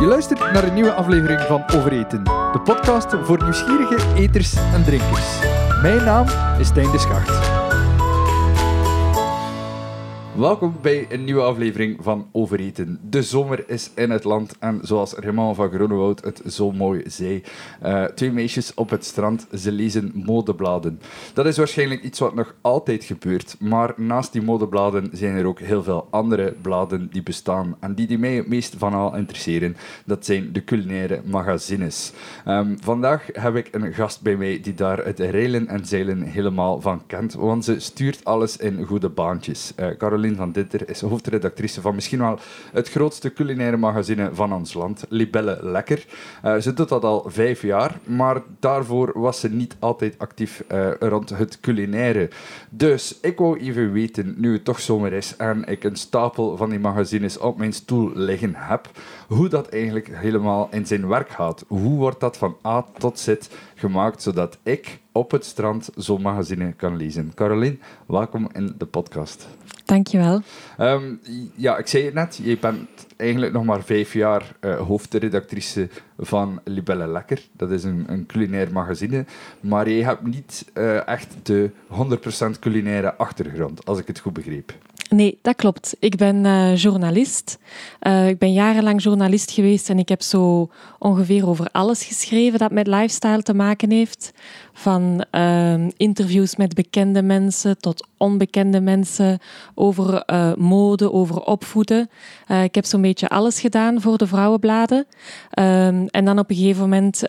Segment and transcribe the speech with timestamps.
[0.00, 5.38] Je luistert naar een nieuwe aflevering van Overeten, de podcast voor nieuwsgierige eters en drinkers.
[5.82, 6.26] Mijn naam
[6.58, 7.59] is Stijn de Schacht.
[10.40, 12.98] Welkom bij een nieuwe aflevering van Overeten.
[13.10, 17.42] De zomer is in het land en zoals Raymond van Groenewoud het zo mooi zei,
[17.82, 21.00] uh, twee meisjes op het strand, ze lezen modebladen.
[21.34, 25.60] Dat is waarschijnlijk iets wat nog altijd gebeurt, maar naast die modebladen zijn er ook
[25.60, 29.76] heel veel andere bladen die bestaan en die, die mij het meest van al interesseren.
[30.04, 32.12] Dat zijn de culinaire magazines.
[32.48, 36.80] Um, vandaag heb ik een gast bij mij die daar het reilen en zeilen helemaal
[36.80, 39.72] van kent, want ze stuurt alles in goede baantjes.
[39.80, 39.86] Uh,
[40.36, 42.38] van Dinter is hoofdredactrice van misschien wel
[42.72, 46.04] het grootste culinaire magazine van ons land, Libelle Lekker.
[46.44, 50.90] Uh, ze doet dat al vijf jaar, maar daarvoor was ze niet altijd actief uh,
[50.98, 52.30] rond het culinaire.
[52.70, 56.70] Dus ik wou even weten, nu het toch zomer is en ik een stapel van
[56.70, 58.88] die magazines op mijn stoel liggen heb,
[59.30, 61.64] hoe dat eigenlijk helemaal in zijn werk gaat.
[61.68, 63.34] Hoe wordt dat van A tot Z
[63.74, 67.32] gemaakt, zodat ik op het strand zo'n magazine kan lezen.
[67.34, 69.48] Caroline, welkom in de podcast.
[69.84, 70.40] Dankjewel.
[70.80, 71.20] Um,
[71.54, 72.88] ja, ik zei het net, je bent
[73.20, 77.42] eigenlijk nog maar vijf jaar uh, hoofdredactrice van Libelle Lekker.
[77.52, 79.24] Dat is een, een culinair magazine.
[79.60, 81.70] Maar je hebt niet uh, echt de
[82.56, 84.74] 100% culinaire achtergrond, als ik het goed begreep.
[85.10, 85.96] Nee, dat klopt.
[85.98, 87.58] Ik ben uh, journalist.
[88.26, 92.86] Ik ben jarenlang journalist geweest en ik heb zo ongeveer over alles geschreven dat met
[92.86, 94.32] lifestyle te maken heeft.
[94.72, 99.38] Van uh, interviews met bekende mensen tot onbekende mensen,
[99.74, 100.24] over
[100.58, 102.10] mode, over opvoeden.
[102.62, 105.06] ik heb zo'n beetje alles gedaan voor de vrouwenbladen.
[105.50, 107.22] Ehm, en dan op een gegeven moment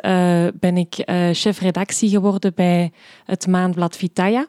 [0.60, 2.92] ben ik chefredactie geworden bij
[3.26, 4.48] het maandblad Vitaya.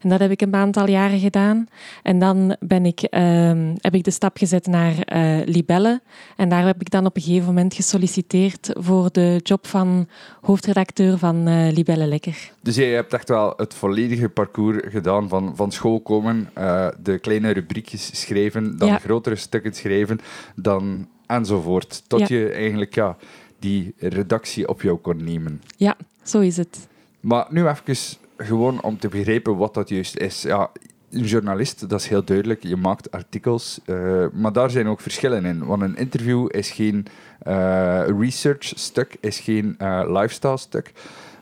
[0.00, 1.68] En dat heb ik een aantal jaren gedaan.
[2.02, 6.00] En dan ben ik, uh, heb ik de stap gezet naar uh, Libelle.
[6.36, 10.08] En daar heb ik dan op een gegeven moment gesolliciteerd voor de job van
[10.40, 12.52] hoofdredacteur van uh, Libelle Lekker.
[12.62, 17.18] Dus jij hebt echt wel het volledige parcours gedaan van, van school komen, uh, de
[17.18, 18.98] kleine rubriekjes schrijven, dan ja.
[18.98, 20.20] grotere stukken schrijven,
[20.54, 22.02] dan enzovoort.
[22.06, 22.36] Tot ja.
[22.36, 23.16] je eigenlijk ja,
[23.58, 25.62] die redactie op jou kon nemen.
[25.76, 26.88] Ja, zo is het.
[27.20, 30.42] Maar nu even gewoon om te begrijpen wat dat juist is.
[30.42, 30.70] Ja,
[31.10, 32.62] een journalist, dat is heel duidelijk.
[32.62, 35.64] Je maakt artikels, uh, maar daar zijn ook verschillen in.
[35.64, 37.06] Want een interview is geen
[37.46, 40.92] uh, research-stuk, is geen uh, lifestyle-stuk.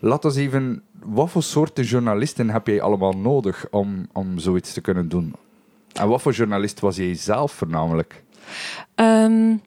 [0.00, 0.82] Laat ons even...
[1.03, 5.34] Wat voor soorten journalisten heb jij allemaal nodig om, om zoiets te kunnen doen?
[5.92, 8.22] En wat voor journalist was jij zelf voornamelijk?
[8.94, 9.60] Um,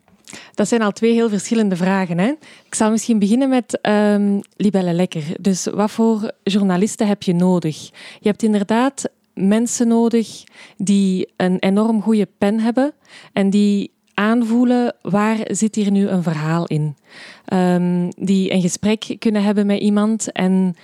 [0.54, 2.18] dat zijn al twee heel verschillende vragen.
[2.18, 2.34] Hè?
[2.66, 5.24] Ik zal misschien beginnen met um, Libelle Lekker.
[5.40, 7.90] Dus wat voor journalisten heb je nodig?
[8.20, 10.44] Je hebt inderdaad mensen nodig
[10.78, 12.94] die een enorm goede pen hebben
[13.34, 16.96] en die aanvoelen waar zit hier nu een verhaal in.
[17.54, 20.76] Um, die een gesprek kunnen hebben met iemand en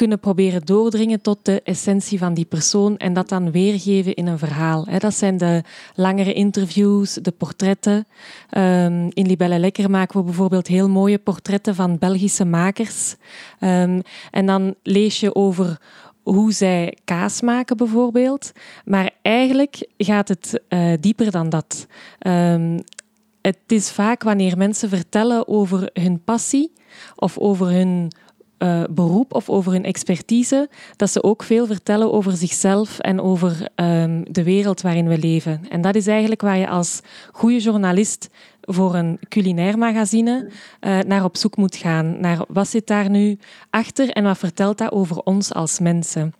[0.00, 4.38] kunnen proberen doordringen tot de essentie van die persoon en dat dan weergeven in een
[4.38, 4.86] verhaal.
[4.98, 5.62] Dat zijn de
[5.94, 8.06] langere interviews, de portretten.
[8.50, 13.16] Ehm, in Libelle Lekker maken we bijvoorbeeld heel mooie portretten van Belgische makers.
[13.60, 15.80] Um, en dan lees je over
[16.22, 18.52] hoe zij kaas maken, bijvoorbeeld.
[18.84, 21.86] Maar eigenlijk gaat het uh, dieper dan dat.
[22.26, 22.80] Um,
[23.42, 26.72] het is vaak wanneer mensen vertellen over hun passie
[27.16, 28.10] of over hun
[28.62, 33.68] uh, beroep of over hun expertise, dat ze ook veel vertellen over zichzelf en over
[33.74, 35.60] um, de wereld waarin we leven.
[35.68, 37.00] En dat is eigenlijk waar je als
[37.32, 38.28] goede journalist
[38.60, 40.50] voor een culinair magazine
[40.80, 42.20] uh, naar op zoek moet gaan.
[42.20, 43.38] Naar wat zit daar nu
[43.70, 46.34] achter en wat vertelt dat over ons als mensen.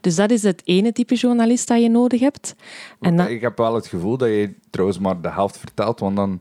[0.00, 2.54] Dus dat is het ene type journalist dat je nodig hebt.
[3.00, 3.28] En dat...
[3.28, 6.40] Ik heb wel het gevoel dat je trouwens maar de helft vertelt, want dan,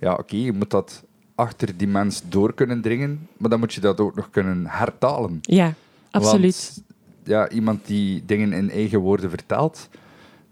[0.00, 1.04] ja, oké, okay, je moet dat
[1.36, 5.38] achter die mens door kunnen dringen, maar dan moet je dat ook nog kunnen hertalen.
[5.40, 5.74] Ja,
[6.10, 6.72] absoluut.
[6.74, 6.86] Want,
[7.24, 9.88] ja, iemand die dingen in eigen woorden vertelt,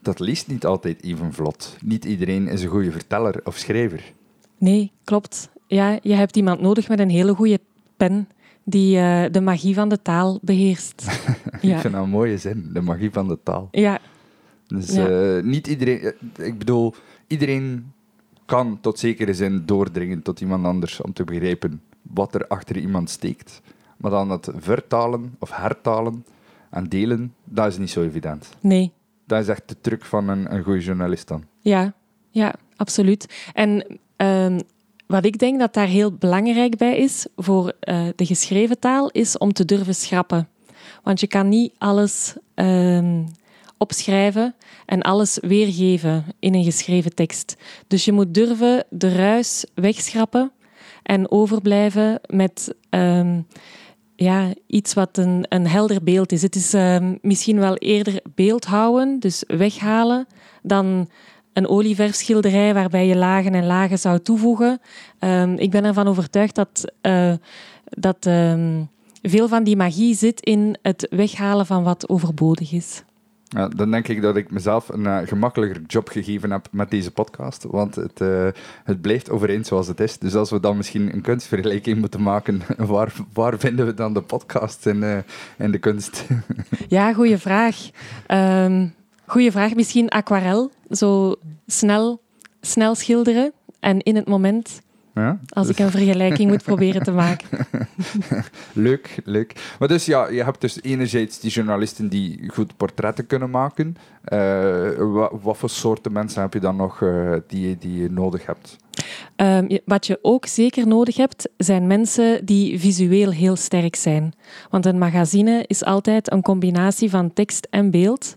[0.03, 1.77] dat leest niet altijd even vlot.
[1.83, 4.13] Niet iedereen is een goede verteller of schrijver.
[4.59, 5.49] Nee, klopt.
[5.67, 7.61] Ja, je hebt iemand nodig met een hele goede
[7.97, 8.29] pen
[8.65, 11.07] die uh, de magie van de taal beheerst.
[11.61, 13.69] ik vind dat een mooie zin, de magie van de taal.
[13.71, 13.99] Ja.
[14.67, 15.09] Dus ja.
[15.09, 16.15] Uh, niet iedereen...
[16.37, 16.95] Ik bedoel,
[17.27, 17.93] iedereen
[18.45, 23.11] kan tot zekere zin doordringen tot iemand anders om te begrijpen wat er achter iemand
[23.11, 23.61] steekt.
[23.97, 26.25] Maar dan het vertalen of hertalen
[26.71, 28.49] en delen, dat is niet zo evident.
[28.61, 28.93] Nee.
[29.27, 31.45] Dat is echt de truc van een, een goede journalist dan.
[31.61, 31.93] Ja,
[32.31, 33.51] ja absoluut.
[33.53, 34.57] En uh,
[35.07, 39.39] wat ik denk dat daar heel belangrijk bij is voor uh, de geschreven taal, is
[39.39, 40.49] om te durven schrappen.
[41.03, 43.19] Want je kan niet alles uh,
[43.85, 44.55] opschrijven
[44.87, 47.57] en alles weergeven in een geschreven tekst.
[47.87, 50.53] Dus je moet durven de ruis wegschrappen
[51.03, 53.41] en overblijven met ehm,
[54.17, 56.43] ja, iets wat een, een helder beeld is.
[56.43, 60.27] Het is ehm, misschien wel eerder beeldhouden, dus weghalen,
[60.63, 61.09] dan
[61.53, 64.81] een olieverfschilderij waarbij je lagen en lagen zou toevoegen.
[65.19, 67.33] Ehm, ik ben ervan overtuigd dat, uh,
[67.85, 68.29] dat
[69.23, 73.03] veel van die magie zit in het weghalen van wat overbodig is.
[73.49, 77.65] Dan denk ik dat ik mezelf een uh, gemakkelijker job gegeven heb met deze podcast.
[77.65, 78.49] Want het, uh,
[78.85, 80.19] het blijft overeen zoals het is.
[80.19, 84.23] Dus als we dan misschien een kunstvergelijking moeten maken, waar, waar vinden we dan de
[84.23, 85.19] podcast in, uh,
[85.59, 86.27] in de kunst?
[86.89, 87.77] ja, goede vraag.
[88.29, 88.95] Um,
[89.27, 89.75] goeie vraag.
[89.75, 90.71] Misschien aquarel.
[90.91, 91.37] Zo
[91.67, 92.21] snel,
[92.61, 94.83] snel schilderen en in het moment
[95.15, 95.39] ja?
[95.49, 97.67] Als ik een vergelijking moet proberen te maken.
[98.73, 99.75] leuk, leuk.
[99.79, 103.97] Maar dus ja, je hebt dus enerzijds die journalisten die goed portretten kunnen maken.
[104.33, 108.47] Uh, wat, wat, voor soorten mensen heb je dan nog uh, die, die je nodig
[108.47, 108.77] hebt?
[109.37, 114.33] Um, wat je ook zeker nodig hebt, zijn mensen die visueel heel sterk zijn.
[114.71, 118.37] Want een magazine is altijd een combinatie van tekst en beeld.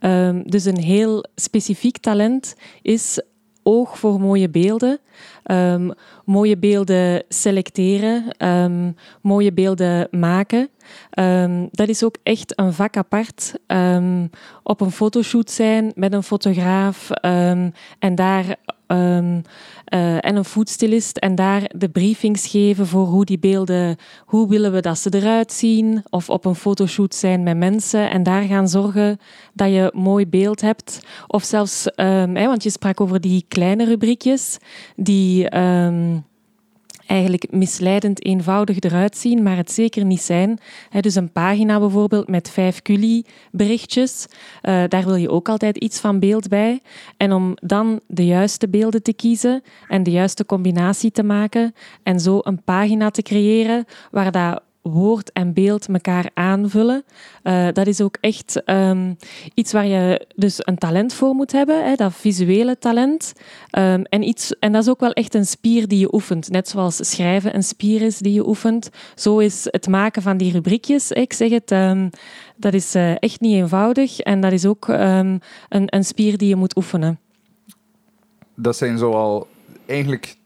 [0.00, 3.22] Um, dus een heel specifiek talent is
[3.62, 4.98] oog voor mooie beelden.
[5.46, 5.92] Um,
[6.24, 10.68] mooie beelden selecteren, um, mooie beelden maken.
[11.18, 13.54] Um, dat is ook echt een vak apart.
[14.62, 17.10] op een fotoshoot zijn met een fotograaf
[17.98, 18.56] en daar
[18.92, 19.42] Um,
[19.94, 24.72] uh, en een foodstylist en daar de briefings geven voor hoe die beelden, hoe willen
[24.72, 28.68] we dat ze eruit zien, of op een fotoshoot zijn met mensen en daar gaan
[28.68, 29.18] zorgen
[29.52, 31.06] dat je mooi beeld hebt.
[31.26, 34.58] Of zelfs, hè, want je sprak over die kleine rubriekjes,
[34.96, 36.24] die um,
[37.06, 40.58] eigenlijk misleidend eenvoudig eruit zien, maar het zeker niet zijn.
[41.00, 44.26] dus een pagina bijvoorbeeld met vijf culi-berichtjes,
[44.62, 46.80] uh, daar wil je ook altijd iets van beeld bij.
[47.16, 52.20] En om dan de juiste beelden te kiezen en de juiste combinatie te maken en
[52.20, 57.04] zo een pagina te creëren waar dat woord en beeld elkaar aanvullen.
[57.42, 59.16] Uh, dat is ook echt um,
[59.54, 63.32] iets waar je dus een talent voor moet hebben, hè, dat visuele talent.
[63.78, 66.50] Um, en, iets, en dat is ook wel echt een spier die je oefent.
[66.50, 68.90] Net zoals schrijven een spier is die je oefent.
[69.14, 71.10] Zo is het maken van die rubriekjes.
[71.10, 72.10] Ik zeg het, um,
[72.56, 74.18] dat is uh, echt niet eenvoudig.
[74.18, 77.18] En dat is ook een, een spier die je moet oefenen.
[78.54, 79.46] Dat zijn zoal
[79.86, 80.36] eigenlijk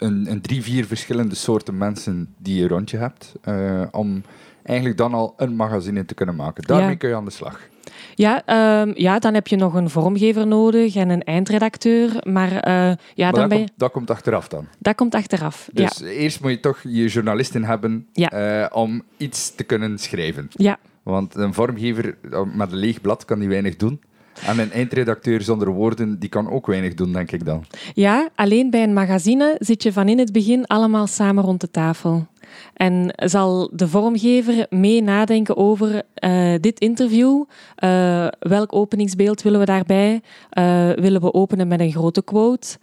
[0.00, 3.34] een, een, drie, vier verschillende soorten mensen die je rond je hebt.
[3.48, 4.22] Uh, om
[4.62, 6.62] eigenlijk dan al een magazine te kunnen maken.
[6.66, 7.68] Daarmee kun je aan de slag.
[8.14, 8.42] Ja,
[8.82, 12.10] um, ja, dan heb je nog een vormgever nodig en een eindredacteur.
[12.22, 13.64] Maar, uh, ja, maar dan dat, ben je...
[13.64, 14.66] komt, dat komt achteraf dan?
[14.78, 16.06] Dat komt achteraf, Dus ja.
[16.06, 18.62] eerst moet je toch je journalisten hebben ja.
[18.62, 20.48] uh, om iets te kunnen schrijven.
[20.50, 20.78] Ja.
[21.02, 22.16] Want een vormgever
[22.54, 24.00] met een leeg blad kan die weinig doen.
[24.46, 27.64] En een eindredacteur zonder woorden, die kan ook weinig doen, denk ik dan.
[27.94, 31.70] Ja, alleen bij een magazine zit je van in het begin allemaal samen rond de
[31.70, 32.26] tafel.
[32.74, 37.44] En zal de vormgever mee nadenken over uh, dit interview.
[37.84, 40.20] Uh, welk openingsbeeld willen we daarbij?
[40.58, 42.78] Uh, willen we openen met een grote quote?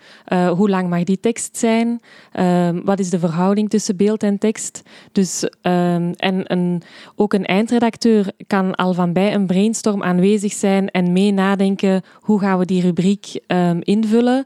[0.56, 2.02] hoe lang mag die tekst zijn?
[2.84, 4.82] wat is de verhouding tussen beeld en tekst?
[5.12, 6.82] Dus, en een,
[7.16, 12.40] ook een eindredacteur kan al van bij een brainstorm aanwezig zijn en mee nadenken hoe
[12.40, 14.46] gaan we die rubriek um, invullen.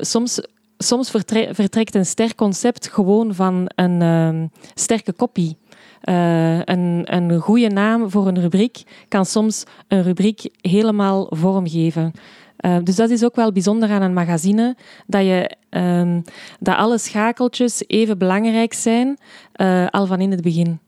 [0.00, 0.40] soms
[0.84, 1.10] soms
[1.50, 5.56] vertrekt een sterk concept gewoon van een uh, sterke kopie.
[6.04, 12.12] Uh, een, een goede naam voor een rubriek kan soms een rubriek helemaal vormgeven.
[12.60, 14.76] Uh, dus dat is ook wel bijzonder aan een magazine,
[15.06, 16.16] dat, je, uh,
[16.60, 19.18] dat alle schakeltjes even belangrijk zijn,
[19.56, 20.78] uh, al van in het begin.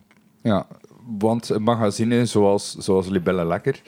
[0.43, 0.67] Ja,
[1.19, 3.83] want een magazine zoals, zoals Libelle Lekker,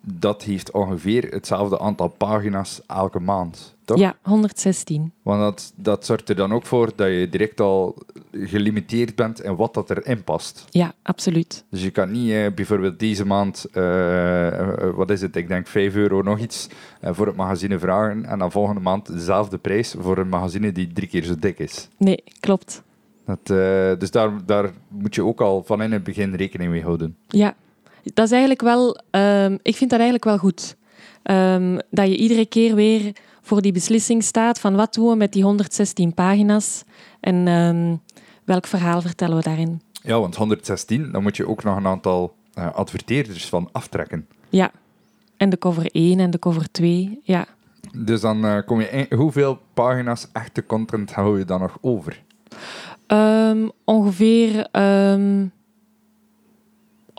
[0.00, 3.74] dat heeft ongeveer hetzelfde aantal pagina's elke maand.
[3.84, 3.98] Toch?
[3.98, 5.12] Ja, 116.
[5.22, 7.96] Want dat, dat zorgt er dan ook voor dat je direct al
[8.32, 10.64] gelimiteerd bent in wat dat erin past.
[10.70, 11.64] Ja, absoluut.
[11.70, 15.94] Dus je kan niet eh, bijvoorbeeld deze maand, uh, wat is het, ik denk 5
[15.94, 16.68] euro nog iets
[17.04, 20.92] uh, voor het magazine vragen en dan volgende maand dezelfde prijs voor een magazine die
[20.92, 21.88] drie keer zo dik is.
[21.96, 22.82] Nee, klopt.
[23.24, 23.46] Dat,
[24.00, 27.16] dus daar, daar moet je ook al van in het begin rekening mee houden.
[27.28, 27.54] Ja,
[28.02, 30.76] dat is eigenlijk wel, um, ik vind dat eigenlijk wel goed.
[31.22, 35.32] Um, dat je iedere keer weer voor die beslissing staat van wat doen we met
[35.32, 36.84] die 116 pagina's
[37.20, 38.00] en um,
[38.44, 39.80] welk verhaal vertellen we daarin.
[40.02, 44.26] Ja, want 116, dan moet je ook nog een aantal uh, adverteerders van aftrekken.
[44.48, 44.70] Ja,
[45.36, 47.46] en de cover 1 en de cover 2, ja.
[47.96, 52.22] Dus dan uh, kom je in, hoeveel pagina's echte content hou je dan nog over?
[53.84, 54.68] Ongeveer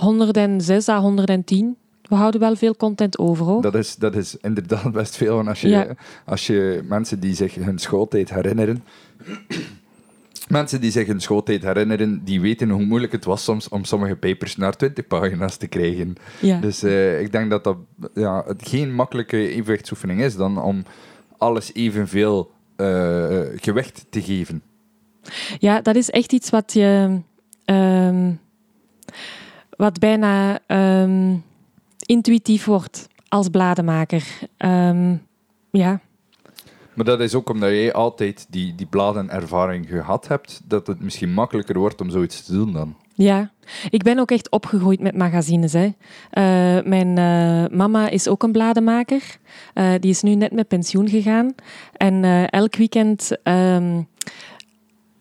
[0.04, 3.62] 106 à 110 we houden wel veel content over hoor.
[3.62, 5.40] Dat is, dat is inderdaad best veel.
[5.40, 5.88] En als je, Ja.
[6.26, 8.84] als je mensen die zich hun schooltijd herinneren.
[10.50, 14.16] mensen die zich hun schooltijd herinneren, die weten hoe moeilijk het was soms om sommige
[14.16, 16.16] papers naar 20 pagina's te krijgen.
[16.42, 16.60] Ja.
[16.60, 17.78] Dus eh, ik denk dat dat
[18.14, 20.84] ja, het geen makkelijke evenwichtsoefening is dan om
[21.38, 24.62] alles evenveel eh, gewicht te geven.
[25.60, 27.20] Ja, dat is echt iets wat je.
[27.66, 28.32] ehm,
[29.82, 31.36] wat bijna ehm,
[32.06, 34.24] intuïtief wordt als blademaker.
[34.58, 35.16] Ehm,
[35.72, 36.00] ja,
[36.94, 41.34] Maar dat is ook omdat jij altijd die, die bladenervaring gehad hebt, dat het misschien
[41.34, 42.96] makkelijker wordt om zoiets te doen dan.
[43.14, 43.52] ja.
[43.90, 45.74] Ik ben ook echt opgegroeid met magazines.
[45.74, 45.94] Hè.
[46.30, 49.38] Eh, mijn eh, mama is ook een blademaker.
[49.74, 51.56] Eh, die is nu net met pensioen gegaan.
[51.94, 54.02] En elk weekend ehm,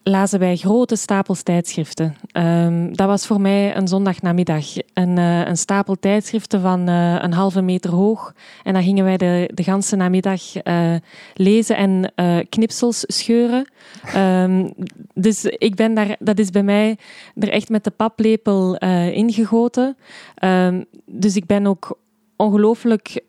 [0.02, 2.16] lazen wij grote stapels tijdschriften.
[2.32, 4.64] Ehm, dat was voor mij een zondagnamiddag.
[4.94, 8.34] Een, eh, een stapel tijdschriften van eh, een halve meter hoog.
[8.62, 10.94] En dan gingen wij de, de ganse namiddag eh,
[11.34, 12.12] lezen en
[12.48, 13.68] knipsels scheuren.
[14.04, 14.70] Ehm,
[15.14, 16.98] dus ik ben daar, dat is bij mij
[17.34, 18.76] er echt met de paplepel
[19.12, 19.96] ingegoten.
[20.34, 21.98] Ehm, dus ik ben ook
[22.36, 23.20] ongelooflijk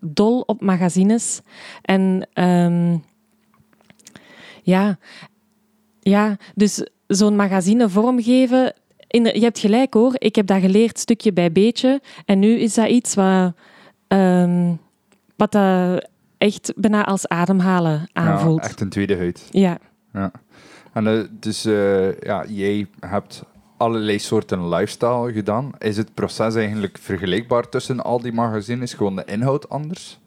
[0.00, 1.40] dol op magazines.
[1.82, 2.28] En
[4.62, 4.98] ja,
[6.02, 8.72] ja, dus zo'n magazine vormgeven.
[9.06, 12.00] In, je hebt gelijk hoor, ik heb dat geleerd stukje bij beetje.
[12.24, 13.52] En nu is dat iets wat,
[14.08, 14.74] ehm,
[15.36, 15.54] wat
[16.38, 18.62] echt bijna als ademhalen aanvoelt.
[18.62, 19.48] Ja, echt een tweede huid.
[19.50, 19.78] Ja,
[20.12, 20.30] Ja.
[20.92, 23.42] En eh, dus eh, ja, jij hebt
[23.76, 25.70] allerlei soorten lifestyle gedaan.
[25.78, 28.94] Is het proces eigenlijk vergelijkbaar tussen al die magazines?
[28.94, 30.18] Gewoon de inhoud anders?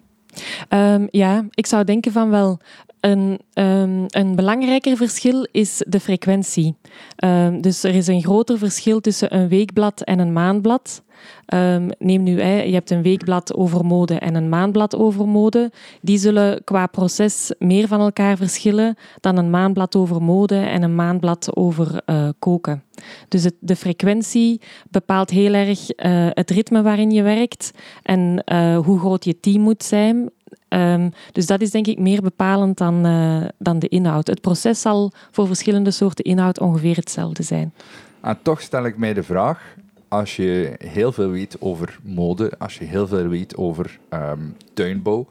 [0.70, 2.60] Ehm, ja, ik zou denken van wel.
[3.05, 6.75] Een, ehm, een belangrijker verschil is de frequentie.
[7.15, 11.03] Ehm, dus er is een groter verschil tussen een weekblad en een maandblad.
[11.45, 15.71] Ehm, neem nu, je hebt een weekblad over mode en een maandblad over mode.
[16.01, 20.95] Die zullen qua proces meer van elkaar verschillen dan een maandblad over mode en een
[20.95, 22.83] maandblad over eh, koken.
[23.27, 27.71] Dus het, de frequentie bepaalt heel erg eh, het ritme waarin je werkt
[28.03, 30.29] en eh, hoe groot je team moet zijn.
[30.67, 34.27] Ehm, dus dat is denk ik meer bepalend dan, eh, dan de inhoud.
[34.27, 37.74] Het proces zal voor verschillende soorten inhoud ongeveer hetzelfde zijn.
[38.21, 39.75] En toch stel ik mij de vraag,
[40.07, 44.39] als je heel veel weet over mode, als je heel veel weet over ehm,
[44.74, 45.27] tuinbouw,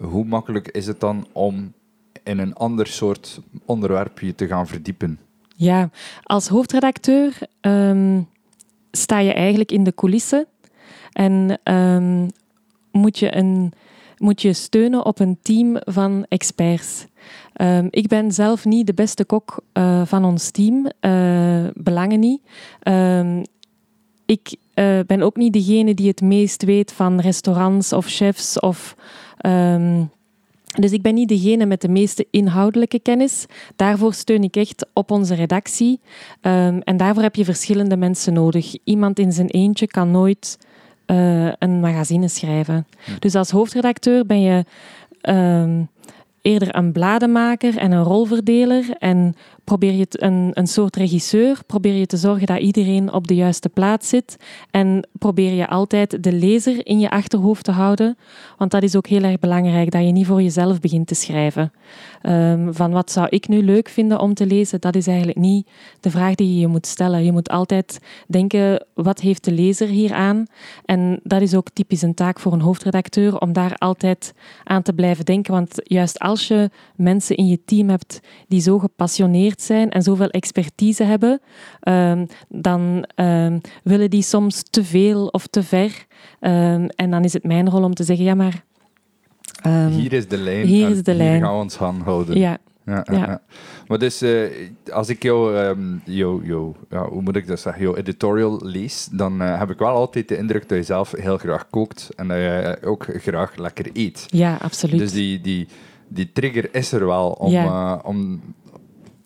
[0.00, 1.72] hoe makkelijk is het dan om
[2.22, 5.18] in een ander soort onderwerp je te gaan verdiepen?
[5.56, 5.90] Ja,
[6.22, 8.20] als hoofdredacteur ehm,
[8.90, 10.46] sta je eigenlijk in de coulissen
[11.12, 11.60] en
[12.92, 13.72] moet, je een,
[14.20, 17.06] moet je steunen op een team van experts.
[17.52, 22.40] Ehm, ik ben zelf niet de beste kok eh, van ons team, eh, belangen niet.
[22.80, 23.42] Ehm,
[24.26, 28.96] ik eh, ben ook niet degene die het meest weet van restaurants of chefs of.
[29.38, 30.04] ehm,
[30.80, 33.46] dus ik ben niet degene met de meeste inhoudelijke kennis.
[33.76, 36.00] Daarvoor steun ik echt op onze redactie.
[36.40, 38.74] En daarvoor heb je verschillende mensen nodig.
[38.84, 40.58] Iemand in zijn eentje kan nooit
[41.10, 42.86] eh, een magazine schrijven.
[43.18, 44.64] Dus als hoofdredacteur ben je
[45.20, 45.82] ehm,
[46.42, 48.84] eerder een blademaker en een rolverdeler.
[48.98, 49.34] En
[49.70, 51.58] probeer je een, een soort regisseur.
[51.66, 54.36] Probeer je te zorgen dat iedereen op de juiste plaats zit.
[54.70, 58.18] En probeer je altijd de lezer in je achterhoofd te houden.
[58.58, 61.72] Want dat is ook heel erg belangrijk, dat je niet voor jezelf begint te schrijven.
[62.22, 65.68] Ehm, van wat zou ik nu leuk vinden om te lezen, dat is eigenlijk niet
[66.00, 67.24] de vraag die je je moet stellen.
[67.24, 70.46] Je moet altijd denken, wat heeft de lezer hier aan?
[70.84, 74.34] En dat is ook typisch een taak voor een hoofdredacteur, om daar altijd
[74.64, 75.52] aan te blijven denken.
[75.52, 80.28] Want juist als je mensen in je team hebt die zo gepassioneerd zijn en zoveel
[80.28, 81.40] expertise hebben,
[81.80, 86.06] ehm, dan ehm, willen die soms te veel of te ver.
[86.40, 88.64] Ehm, en dan is het mijn rol om te zeggen, ja maar...
[89.90, 90.66] Hier is de lijn.
[90.66, 91.40] hier is de hier lijn.
[91.42, 92.38] gaan we ons aan houden.
[92.38, 93.18] ja, Ja, ja, Ja.
[93.18, 93.40] ja.
[93.88, 94.42] Maar dus, eh,
[94.92, 99.08] als ik jou, ehm, jou, jou ja, hoe moet ik dat zeggen, jouw editorial lees,
[99.12, 102.28] dan eh, heb ik wel altijd de indruk dat je zelf heel graag kookt en
[102.28, 104.26] dat je ook graag lekker eet.
[104.28, 104.98] ja, absoluut.
[104.98, 105.68] Dus die, die,
[106.08, 107.64] die trigger is er wel om, Ja.
[107.64, 108.40] eh, om,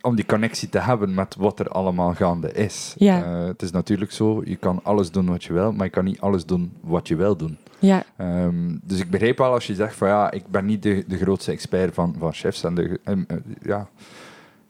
[0.04, 2.94] om die connectie te hebben met wat er allemaal gaande is.
[2.98, 3.22] Ja.
[3.22, 6.04] Eh, het is natuurlijk zo, je kan alles doen wat je wil, maar je kan
[6.04, 7.58] niet alles doen wat je wil doen.
[7.78, 11.04] ja, Ehm, dus ik begrijp wel als je zegt van ja, ik ben niet de,
[11.08, 12.64] de grootste expert van, van chefs.
[12.64, 13.16] En de, eh,
[13.62, 13.88] ja,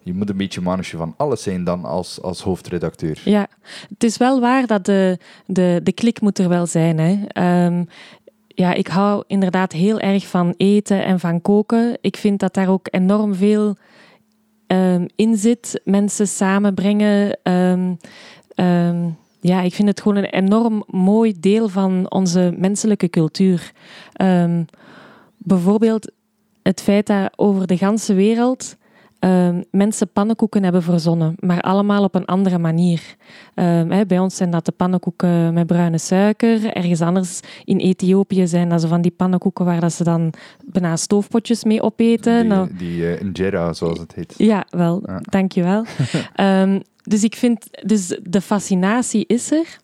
[0.03, 3.21] je moet een beetje mannetje van alles zijn dan als, als hoofdredacteur.
[3.25, 3.47] ja,
[3.89, 6.99] het is wel waar dat de, de, de klik moet er wel zijn.
[6.99, 7.25] Hè.
[7.27, 7.85] Ehm,
[8.49, 11.99] ja, ik hou inderdaad heel erg van eten en van koken.
[12.01, 13.77] Ik vind dat daar ook enorm veel
[14.67, 15.81] ehm, in zit.
[15.85, 17.39] Mensen samenbrengen.
[17.43, 17.95] ehm,
[18.55, 19.09] ehm,
[19.41, 23.73] ja, ik vind het gewoon een enorm mooi deel van onze menselijke cultuur.
[25.37, 26.13] Bijvoorbeeld
[26.63, 28.77] het feit dat over de ganse wereld
[29.25, 33.17] uh, mensen pannenkoeken hebben verzonnen, maar allemaal op een andere manier.
[33.55, 36.67] Uh, hè, bij ons zijn dat de pannenkoeken met bruine suiker.
[36.73, 40.33] Ergens anders in Ethiopië zijn dat zo van die pannenkoeken waar dat ze dan
[40.65, 42.41] bijna stoofpotjes mee opeten.
[42.41, 44.35] Die, nou, die uh, injera, zoals het heet.
[44.37, 45.85] Ja, wel, dankjewel.
[46.41, 49.79] um, dus ik vind, dus de fascinatie is er.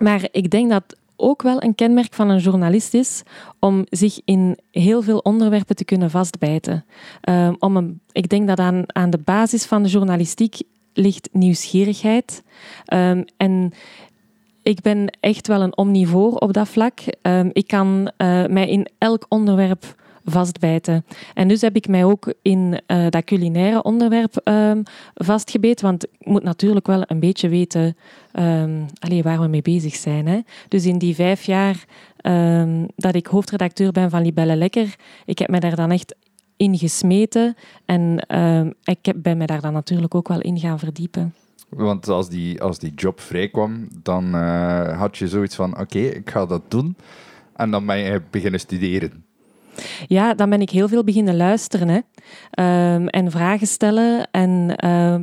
[0.00, 3.22] Maar ik denk dat ook wel een kenmerk van een journalist is
[3.58, 6.84] om zich in heel veel onderwerpen te kunnen vastbijten.
[7.28, 10.56] Um, om een, ik denk dat aan, aan de basis van de journalistiek
[10.92, 12.42] ligt nieuwsgierigheid.
[12.94, 13.72] Um, en
[14.62, 17.00] ik ben echt wel een omnivoor op dat vlak.
[17.22, 21.04] Um, ik kan uh, mij in elk onderwerp vastbijten.
[21.34, 24.82] En dus heb ik mij ook in uh, dat culinaire onderwerp um,
[25.14, 27.96] vastgebeten, want ik moet natuurlijk wel een beetje weten
[28.98, 30.26] allee, waar we mee bezig zijn.
[30.26, 30.40] Hè.
[30.68, 31.84] Dus in die vijf jaar
[32.22, 36.14] um, dat ik hoofdredacteur ben van Libelle Lekker, ik heb mij daar dan echt
[36.56, 38.26] in gesmeten en
[38.84, 41.34] ik heb, ben mij daar dan natuurlijk ook wel in gaan verdiepen.
[41.68, 46.30] Want als die, als die job vrijkwam, dan uh, had je zoiets van: oké, ik
[46.30, 46.96] ga dat doen.
[47.56, 49.24] En dan ben je beginnen studeren.
[50.06, 52.00] Ja, dan ben ik heel veel beginnen luisteren hè.
[52.94, 55.14] Um, en vragen stellen en uh,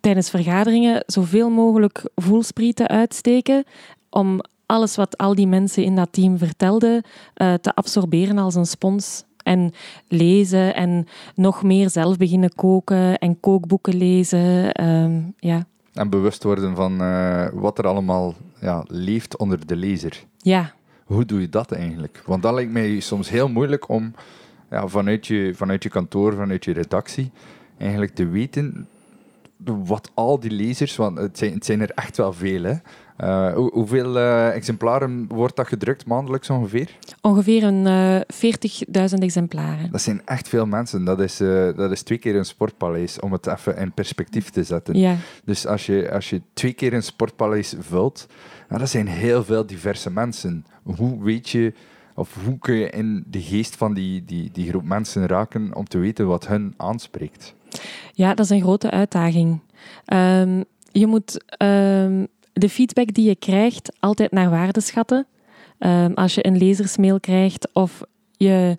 [0.00, 3.64] tijdens vergaderingen zoveel mogelijk voelsprieten uitsteken
[4.10, 7.04] om alles wat al die mensen in dat team vertelden
[7.36, 9.26] uh, te absorberen als een spons.
[9.42, 9.72] En
[10.08, 14.84] lezen en nog meer zelf beginnen koken en kookboeken lezen.
[14.84, 15.66] Um, ja.
[15.92, 20.24] En bewust worden van uh, wat er allemaal ja, leeft onder de lezer.
[20.36, 20.72] Ja,
[21.08, 22.22] hoe doe je dat eigenlijk?
[22.26, 24.14] Want dat lijkt mij soms heel moeilijk om
[24.70, 27.30] ja, vanuit, je, vanuit je kantoor, vanuit je redactie,
[27.78, 28.88] eigenlijk te weten
[29.64, 32.74] wat al die lezers, want het zijn, het zijn er echt wel veel, hè?
[33.24, 36.90] Uh, hoe, hoeveel uh, exemplaren wordt dat gedrukt maandelijks ongeveer?
[37.20, 39.90] Ongeveer een uh, 40.000 exemplaren.
[39.90, 41.04] Dat zijn echt veel mensen.
[41.04, 41.36] Dat is,
[41.76, 44.98] dat is twee keer een sportpaleis, om het even in perspectief te zetten.
[44.98, 45.16] Ja.
[45.44, 48.26] Dus als je, als je twee keer een sportpaleis vult,
[48.68, 50.66] nou, dat zijn heel veel diverse mensen.
[50.82, 51.72] Hoe weet je,
[52.14, 55.84] of hoe kun je in de geest van die, die, die groep mensen raken om
[55.84, 57.54] te weten wat hun aanspreekt?
[58.12, 59.60] Ja, dat is een grote uitdaging.
[60.12, 62.26] Um, je moet um,
[62.58, 65.26] de feedback die je krijgt altijd naar waarde schatten.
[65.78, 68.02] Um, als je een lezersmail krijgt of
[68.36, 68.76] je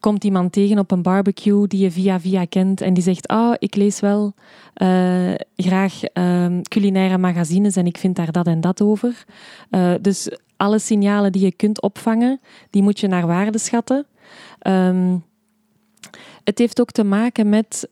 [0.00, 3.54] komt iemand tegen op een barbecue die je via via kent en die zegt, oh,
[3.58, 4.34] ik lees wel
[4.82, 9.24] uh, graag uh, culinaire magazines en ik vind daar dat en dat over.
[9.70, 14.06] Uh, dus alle signalen die je kunt opvangen, die moet je naar waarde schatten.
[14.66, 15.24] Um,
[16.44, 17.88] het heeft ook te maken met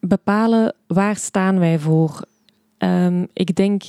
[0.00, 2.24] bepalen waar staan wij voor.
[2.78, 3.82] Um, ik denk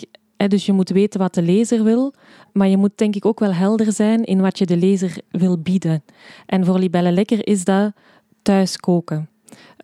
[0.47, 2.13] dus je moet weten wat de lezer wil,
[2.53, 5.57] maar je moet denk ik ook wel helder zijn in wat je de lezer wil
[5.57, 6.03] bieden.
[6.45, 7.91] En voor Libelle Lekker is dat
[8.41, 9.29] thuis koken.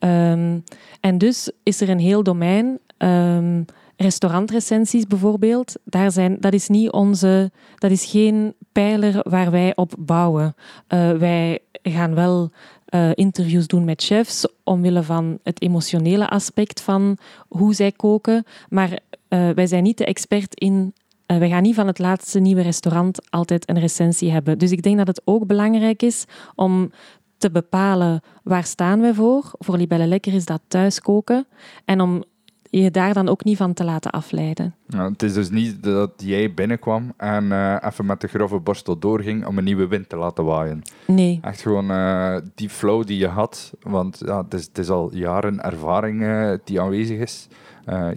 [0.03, 0.63] Um,
[0.99, 2.79] en dus is er een heel domein.
[2.97, 3.65] Um,
[3.97, 9.93] restaurantrecensies bijvoorbeeld, daar zijn, dat, is niet onze, dat is geen pijler waar wij op
[9.99, 10.55] bouwen.
[10.93, 12.51] Uh, wij gaan wel
[12.89, 18.43] uh, interviews doen met chefs omwille van het emotionele aspect van hoe zij koken.
[18.69, 20.93] Maar uh, wij zijn niet de expert in.
[21.27, 24.57] Uh, wij gaan niet van het laatste nieuwe restaurant altijd een recensie hebben.
[24.57, 26.91] Dus ik denk dat het ook belangrijk is om
[27.37, 29.51] te bepalen waar staan wij voor.
[29.51, 31.47] Voor Libelle Lekker is dat thuiskoken.
[31.85, 32.23] En om
[32.69, 34.75] je daar dan ook niet van te laten afleiden.
[34.95, 39.45] Het is dus niet dat jij binnenkwam en uh, even met de grove borstel doorging
[39.45, 40.81] om een nieuwe wind te laten waaien.
[41.07, 41.39] Nee.
[41.41, 45.15] Echt gewoon uh, die flow die je had, want ja, het, is, het is al
[45.15, 47.47] jaren ervaring uh, die aanwezig is.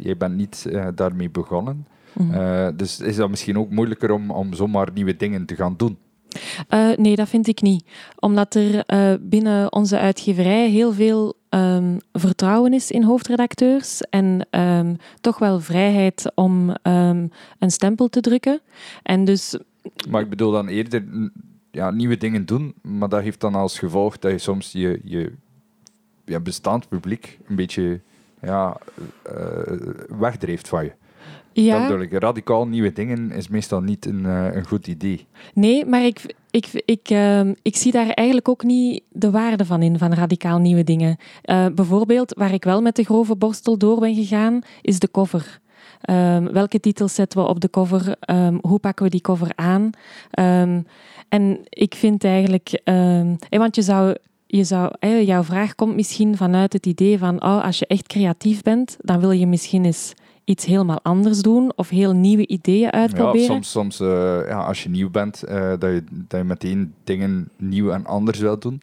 [0.01, 1.87] jij bent niet daarmee begonnen.
[2.13, 2.77] Mm -hmm.
[2.77, 5.99] dus is dat misschien ook moeilijker om, om zomaar nieuwe dingen te gaan doen?
[6.69, 7.85] Uh, nee, dat vind ik niet.
[8.19, 14.97] Omdat er uh, binnen onze uitgeverij heel veel um, vertrouwen is in hoofdredacteurs en um,
[15.21, 18.61] toch wel vrijheid om um, een stempel te drukken.
[19.03, 19.59] En dus...
[20.09, 21.05] Maar ik bedoel dan eerder
[21.71, 26.41] ja, nieuwe dingen doen, maar dat heeft dan als gevolg dat je soms je, je
[26.41, 28.01] bestaand publiek een beetje
[28.43, 28.77] ja,
[29.27, 29.77] uh,
[30.19, 30.93] wegdreeft van je.
[31.65, 31.79] Ja.
[31.79, 32.13] Dat bedoel ik.
[32.13, 35.27] Radicaal nieuwe dingen is meestal niet een, uh, een goed idee.
[35.55, 39.83] Nee, maar ik, ik, ik, uh, ik zie daar eigenlijk ook niet de waarde van
[39.83, 41.17] in, van radicaal nieuwe dingen.
[41.45, 45.61] Uh, bijvoorbeeld, waar ik wel met de grove borstel door ben gegaan, is de cover.
[46.11, 48.17] Um, welke titels zetten we op de cover?
[48.31, 49.91] Um, hoe pakken we die cover aan?
[50.39, 50.87] Um,
[51.29, 52.81] en ik vind eigenlijk...
[53.51, 54.15] want je zou
[54.51, 54.93] je zou,
[55.25, 59.21] jouw vraag komt misschien vanuit het idee van oh, als je echt creatief bent, dan
[59.21, 60.15] wil je misschien eens
[60.51, 63.41] iets helemaal anders doen of heel nieuwe ideeën uitproberen.
[63.41, 64.09] Ja, soms, soms uh,
[64.49, 68.39] ja, als je nieuw bent, uh, dat, je, dat je meteen dingen nieuw en anders
[68.39, 68.81] wilt doen.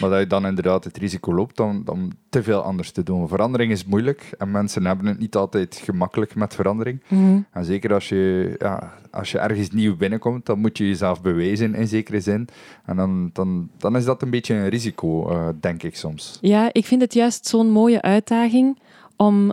[0.00, 3.28] Maar dat je dan inderdaad het risico loopt om, om te veel anders te doen.
[3.28, 7.02] Verandering is moeilijk en mensen hebben het niet altijd gemakkelijk met verandering.
[7.08, 7.40] Mhm.
[7.50, 11.74] En zeker als je, ja, als je ergens nieuw binnenkomt, dan moet je jezelf bewijzen
[11.74, 12.48] in zekere zin.
[12.84, 16.38] En dan, dan, dan is dat een beetje een risico, uh, denk ik soms.
[16.40, 18.78] Ja, ik vind het juist zo'n mooie uitdaging
[19.16, 19.52] om.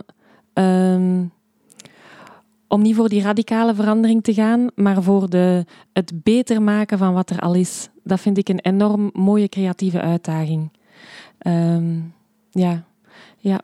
[0.54, 1.32] Um,
[2.70, 7.14] om niet voor die radicale verandering te gaan, maar voor de, het beter maken van
[7.14, 7.88] wat er al is.
[8.04, 10.70] Dat vind ik een enorm mooie creatieve uitdaging.
[11.46, 12.14] Um,
[12.50, 12.84] ja,
[13.38, 13.60] ja.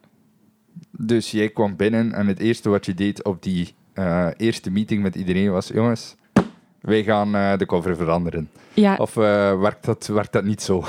[0.91, 5.03] Dus jij kwam binnen en het eerste wat je deed op die uh, eerste meeting
[5.03, 6.17] met iedereen was: jongens,
[6.81, 8.51] wij gaan uh, de cover veranderen.
[8.75, 8.97] Ja.
[8.97, 10.85] Of uh, werkt, dat, werkt dat niet zo?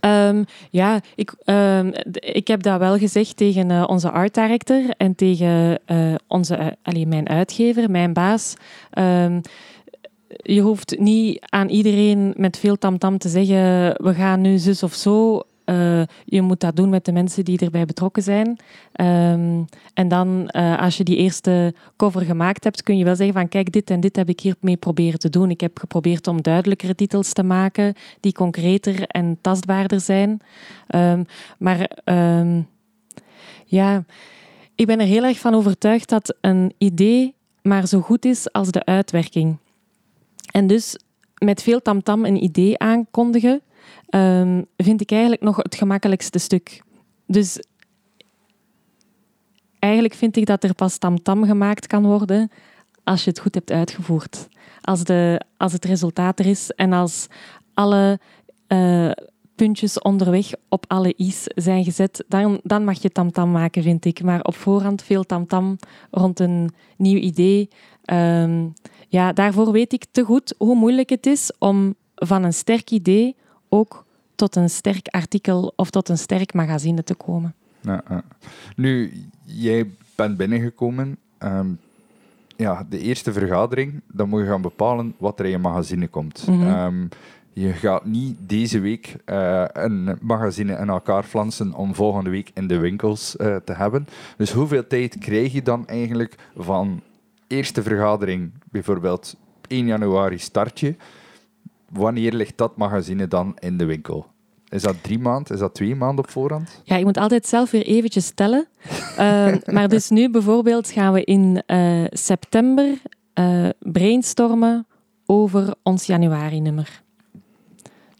[0.00, 5.14] Um, ja, ik, um, ik heb dat wel gezegd tegen uh, onze art director en
[5.14, 8.54] tegen uh, onze, uh, mijn uitgever, mijn baas.
[8.98, 9.40] Um,
[10.42, 14.82] je hoeft niet aan iedereen met veel tamtam -tam te zeggen: we gaan nu zus
[14.82, 15.42] of zo.
[15.70, 18.48] Uh, je moet dat doen met de mensen die erbij betrokken zijn.
[18.48, 23.34] Um, en dan, uh, als je die eerste cover gemaakt hebt, kun je wel zeggen
[23.34, 25.50] van kijk, dit en dit heb ik hiermee proberen te doen.
[25.50, 30.40] Ik heb geprobeerd om duidelijkere titels te maken, die concreter en tastbaarder zijn.
[30.94, 31.24] Um,
[31.58, 32.68] maar um,
[33.64, 34.04] ja,
[34.74, 38.70] ik ben er heel erg van overtuigd dat een idee maar zo goed is als
[38.70, 39.56] de uitwerking.
[40.50, 40.98] En dus
[41.38, 43.60] met veel tamtam -tam een idee aankondigen,
[44.10, 46.82] um, vind ik eigenlijk nog het gemakkelijkste stuk.
[47.26, 47.62] Dus
[49.78, 52.50] eigenlijk vind ik dat er pas tamtam -tam gemaakt kan worden
[53.04, 54.48] als je het goed hebt uitgevoerd.
[54.80, 57.26] Als, de, als het resultaat er is en als
[57.74, 58.20] alle
[58.68, 59.10] uh,
[59.54, 64.04] puntjes onderweg op alle i's zijn gezet, dan, dan mag je tamtam -tam maken, vind
[64.04, 64.22] ik.
[64.22, 67.68] Maar op voorhand veel tamtam -tam rond een nieuw idee.
[68.12, 68.72] Um,
[69.08, 73.36] ja, daarvoor weet ik te goed hoe moeilijk het is om van een sterk idee
[73.68, 74.04] ook
[74.34, 77.54] tot een sterk artikel of tot een sterk magazine te komen.
[77.80, 78.22] Ja, ja.
[78.76, 79.12] Nu,
[79.44, 81.18] jij bent binnengekomen.
[81.38, 81.78] Um,
[82.56, 86.46] ja, de eerste vergadering, dan moet je gaan bepalen wat er in je magazine komt.
[86.46, 86.56] Mhm.
[86.56, 86.84] Mm -hmm.
[86.84, 87.08] um,
[87.52, 92.66] je gaat niet deze week uh, een magazine in elkaar flansen om volgende week in
[92.66, 94.06] de winkels uh, te hebben.
[94.36, 97.00] Dus hoeveel tijd krijg je dan eigenlijk van
[97.46, 100.94] eerste vergadering, bijvoorbeeld 1 januari start je.
[101.88, 104.26] Wanneer ligt dat magazine dan in de winkel?
[104.68, 105.54] Is dat drie maanden?
[105.54, 106.80] Is dat twee maanden op voorhand?
[106.84, 108.68] Ja, je moet altijd zelf weer eventjes tellen.
[109.18, 112.98] uh, maar dus nu bijvoorbeeld gaan we in uh, september
[113.34, 114.86] uh, brainstormen
[115.26, 117.02] over ons januari-nummer.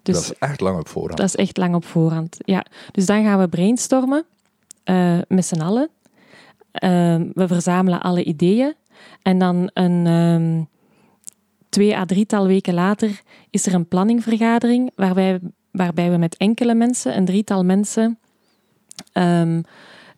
[0.02, 1.18] Dus, dat is echt lang op voorhand.
[1.18, 2.64] Dat is echt lang op voorhand, ja.
[2.92, 4.24] Dus dan gaan we brainstormen
[4.84, 5.88] uh, met z'n allen.
[7.32, 8.74] we verzamelen alle ideeën.
[9.22, 10.68] En dan een um,
[11.68, 17.16] twee à drietal weken later is er een planningvergadering waarbij, waarbij we met enkele mensen,
[17.16, 18.18] een drietal mensen,
[19.12, 19.62] um,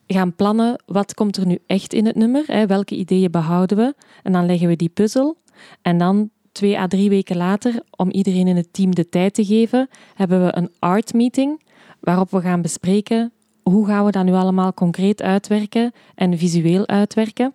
[0.06, 3.94] gaan plannen wat komt er nu echt in het nummer, hè, welke ideeën behouden we.
[4.22, 5.36] En dan leggen we die puzzel.
[5.82, 9.44] En dan twee à drie weken later, om iedereen in het team de tijd te
[9.44, 11.62] geven, hebben we een art meeting
[12.00, 13.32] waarop we gaan bespreken
[13.62, 17.54] hoe gaan we dat nu allemaal concreet uitwerken en visueel uitwerken.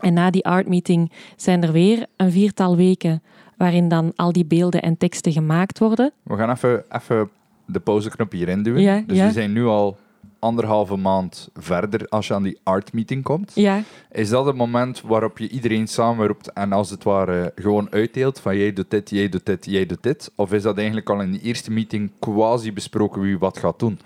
[0.00, 3.22] En na die art meeting zijn er weer een viertal weken
[3.56, 6.12] waarin dan al die beelden en teksten gemaakt worden.
[6.22, 7.30] We gaan even, even
[7.66, 8.82] de pauzeknop hierin duwen.
[8.82, 9.26] Ja, dus ja.
[9.26, 9.96] we zijn nu al
[10.38, 13.52] anderhalve maand verder als je aan die art meeting komt.
[13.54, 13.82] Ja.
[14.10, 18.56] Is dat het moment waarop je iedereen samenroept en als het ware gewoon uitdeelt van
[18.56, 20.30] jij doet dit, jij doet dit, jij doet dit?
[20.34, 23.98] Of is dat eigenlijk al in de eerste meeting quasi besproken wie wat gaat doen?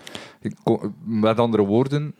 [1.03, 2.15] Met andere woorden,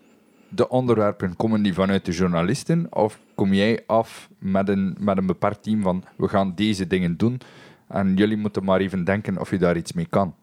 [0.51, 5.35] de onderwerpen, komen die vanuit de journalisten of kom jij af met een, met een
[5.61, 7.39] team van we gaan deze dingen doen
[7.87, 10.35] en jullie moeten maar even denken of je daar iets mee kan?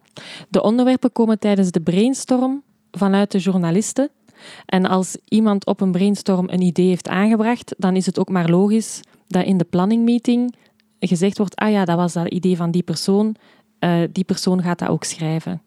[0.48, 4.10] De onderwerpen komen tijdens de brainstorm vanuit de journalisten.
[4.66, 8.48] En als iemand op een brainstorm een idee heeft aangebracht, dan is het ook maar
[8.48, 10.54] logisch dat in de planningmeeting
[11.00, 13.34] gezegd wordt, ah ja, dat was dat idee van die persoon,
[13.80, 15.62] uh, die persoon gaat dat ook schrijven.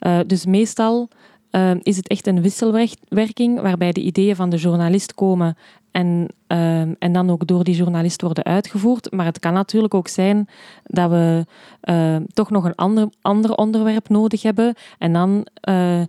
[0.00, 1.08] Uh, dus meestal
[1.56, 5.56] uh, is het echt een wisselwerking waarbij de ideeën van de journalist komen
[5.90, 9.12] en, uh, en dan ook door die journalist worden uitgevoerd.
[9.12, 10.48] Maar het kan natuurlijk ook zijn
[10.84, 11.46] dat we
[11.84, 14.74] uh, toch nog een ander, ander onderwerp nodig hebben.
[14.98, 16.00] En dan uh,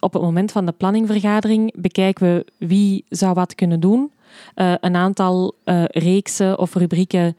[0.00, 4.12] op het moment van de planningvergadering bekijken we wie zou wat kunnen doen.
[4.56, 7.36] Uh, een aantal uh, reeksen of rubrieken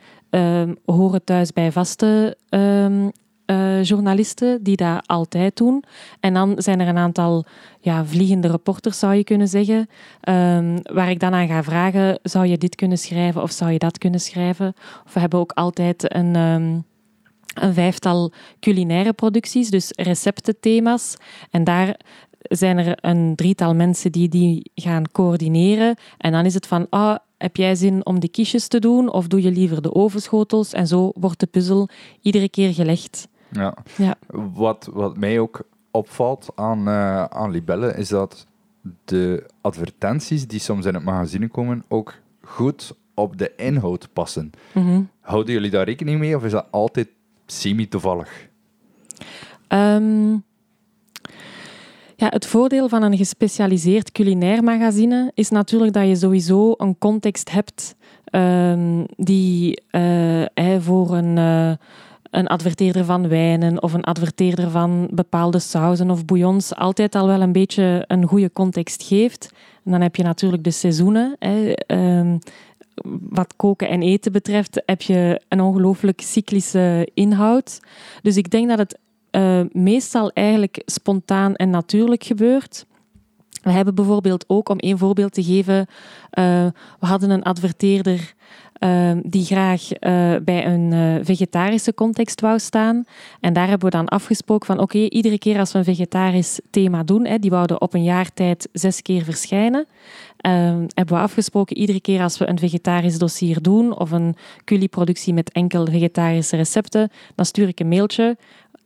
[0.86, 2.38] horen thuis bij vaste
[3.50, 5.84] eh, journalisten die dat altijd doen.
[6.20, 7.46] En dan zijn er een aantal
[7.80, 9.90] ja, vliegende reporters, zou je kunnen zeggen,
[10.22, 13.80] ehm, waar ik dan aan ga vragen, zou je dit kunnen schrijven of zou je
[13.80, 14.74] dat kunnen schrijven?
[15.06, 16.36] Of we hebben ook altijd een...
[16.36, 16.78] ehm,
[17.54, 21.16] een vijftal culinaire producties, dus receptenthema's.
[21.52, 22.00] En daar
[22.40, 25.96] zijn er een drietal mensen die die gaan coördineren.
[26.18, 29.28] En dan is het van, ah, heb jij zin om de kiesjes te doen of
[29.28, 30.74] doe je liever de ovenschotels?
[30.74, 31.90] En zo wordt de puzzel
[32.22, 33.28] iedere keer gelegd.
[33.52, 33.74] Ja.
[33.98, 34.16] Ja.
[34.54, 38.46] Wat, wat mij ook opvalt aan, eh, aan Libelle is dat
[39.06, 44.52] de advertenties die soms in het magazine komen ook goed op de inhoud passen.
[44.74, 45.02] Mhm.
[45.20, 47.08] Houden jullie daar rekening mee of is dat altijd
[47.46, 48.48] semi-toevallig?
[49.68, 50.32] Ehm,
[52.16, 57.52] ja, het voordeel van een gespecialiseerd culinair magazine is natuurlijk dat je sowieso een context
[57.52, 59.82] hebt ehm, die
[60.54, 61.72] hè, voor een, eh,
[62.32, 67.42] een adverteerder van wijnen of een adverteerder van bepaalde sauzen of bouillons altijd al wel
[67.42, 69.50] een beetje een goede context geeft.
[69.84, 71.36] En dan heb je natuurlijk de seizoenen.
[71.40, 72.38] Hè, ehm,
[73.30, 77.80] wat koken en eten betreft heb je een ongelooflijk cyclische inhoud.
[78.22, 78.98] Dus ik denk dat het
[79.32, 82.86] eh, meestal eigenlijk spontaan en natuurlijk gebeurt.
[83.62, 85.88] We hebben bijvoorbeeld ook, om één voorbeeld te geven,
[86.30, 86.66] eh,
[87.00, 88.34] we hadden een adverteerder
[88.80, 93.04] eh, die graag eh, bij een eh, vegetarische context wou staan.
[93.40, 97.04] En daar hebben we dan afgesproken van oké, iedere keer als we een vegetarisch thema
[97.04, 99.88] doen, hè, die wouden op een jaar tijd zes keer verschijnen,
[100.38, 100.52] eh,
[100.94, 105.52] hebben we afgesproken iedere keer als we een vegetarisch dossier doen of een culieproductie met
[105.52, 108.38] enkel vegetarische recepten, dan stuur ik een mailtje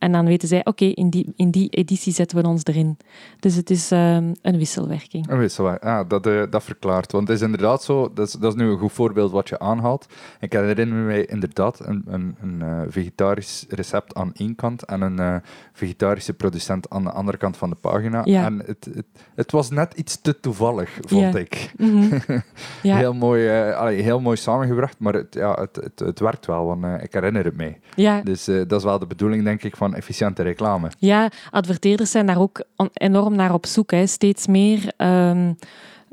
[0.04, 2.96] en dan weten zij, oké, in, die, in die editie zetten we ons erin.
[3.40, 5.30] Dus het is ehm, een wisselwerking.
[5.40, 5.78] Is waar.
[5.78, 7.12] Ah, dat, eh, dat verklaart.
[7.12, 9.58] Want het is inderdaad zo, dat is, dat is nu een goed voorbeeld wat je
[9.58, 10.06] aanhaalt.
[10.40, 15.18] Ik herinner me inderdaad een, een, een eh, vegetarisch recept aan één kant en een
[15.18, 15.36] eh,
[15.72, 18.20] vegetarische producent aan de andere kant van de pagina.
[18.24, 18.44] Ja.
[18.44, 21.38] En het, het, het was net iets te toevallig, vond Ja.
[21.38, 21.72] ik.
[21.76, 22.18] Mhm.
[22.82, 26.64] Ja, Heel, mooi, allee, heel mooi samengebracht, maar het, ja, het, het, het werkt wel,
[26.64, 27.80] want ik herinner het mij.
[27.96, 30.90] ja, Dus dat is wel de bedoeling, denk ik, van efficiënte reclame.
[30.98, 33.90] Ja, adverteerders zijn daar ook enorm naar op zoek.
[33.90, 34.06] Hè.
[34.06, 35.52] Steeds meer ehm,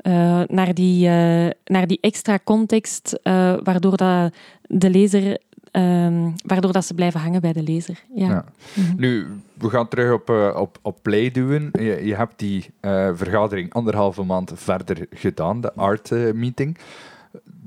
[0.02, 5.38] eh, naar, die, eh, naar die extra context, eh, waardoor dat de lezer,
[5.70, 8.02] ehm, waardoor dat ze blijven hangen bij de lezer.
[8.14, 8.28] Ja.
[8.28, 8.44] Ja.
[8.74, 8.92] Mhm.
[8.96, 11.68] Nu, we gaan terug op, op, op play duwen.
[11.72, 16.78] Je, je hebt die eh, vergadering anderhalve maand verder gedaan, de art meeting.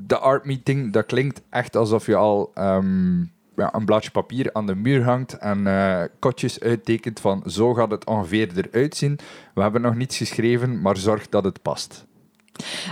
[0.07, 3.21] De art meeting, dat klinkt echt alsof je al ehm,
[3.55, 7.91] ja, een blaadje papier aan de muur hangt en eh, kotjes uittekent van zo gaat
[7.91, 9.19] het ongeveer eruit zien.
[9.53, 12.05] We hebben nog niets geschreven, maar zorg dat het past.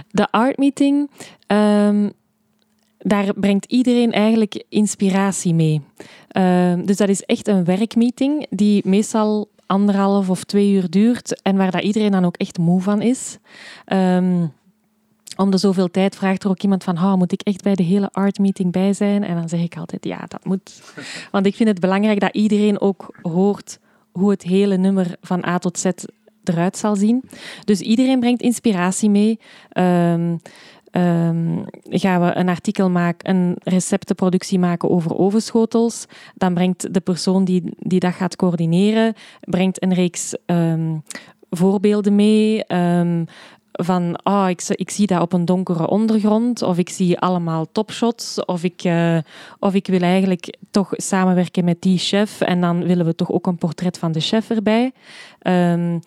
[0.10, 1.10] De art meeting,
[1.48, 2.10] ehm,
[2.98, 5.82] daar brengt iedereen eigenlijk inspiratie mee.
[6.28, 11.56] Ehm, dus dat is echt een werkmeeting die meestal anderhalf of twee uur duurt en
[11.58, 13.38] waar dat iedereen dan ook echt moe van is.
[13.86, 14.46] Ehm,
[15.36, 17.84] om de zoveel tijd vraagt er ook iemand van, "Ah, moet ik echt bij de
[17.84, 19.24] hele art meeting bij zijn?
[19.24, 20.82] En dan zeg ik altijd, ja, dat moet.
[21.32, 23.80] Want ik vind het belangrijk dat iedereen ook hoort
[24.12, 25.86] hoe het hele nummer van A tot Z
[26.44, 27.24] eruit zal zien.
[27.66, 29.40] Dus iedereen brengt inspiratie mee.
[29.70, 30.38] Ehm,
[30.92, 37.46] ehm, gaan we een artikel maken, een receptenproductie maken over ovenschotels, dan brengt de persoon
[37.46, 40.98] die, die dat gaat coördineren, brengt een reeks ehm,
[41.50, 42.64] voorbeelden mee.
[43.74, 48.46] Van, ah, ik, ik zie dat op een donkere ondergrond, of ik zie allemaal topshots,
[48.46, 49.18] of ik, eh,
[49.60, 53.48] of ik wil eigenlijk toch samenwerken met die chef, en dan willen we toch ook
[53.48, 54.92] een portret van de chef erbij.
[55.40, 56.00] Ehm,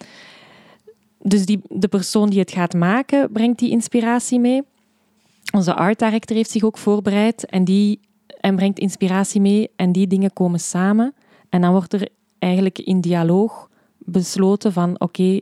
[1.18, 4.62] dus die, de persoon die het gaat maken, brengt die inspiratie mee.
[5.52, 8.00] Onze art director heeft zich ook voorbereid en, die,
[8.40, 9.70] en brengt inspiratie mee.
[9.76, 11.14] En die dingen komen samen.
[11.48, 15.40] En dan wordt er eigenlijk in dialoog besloten van oké,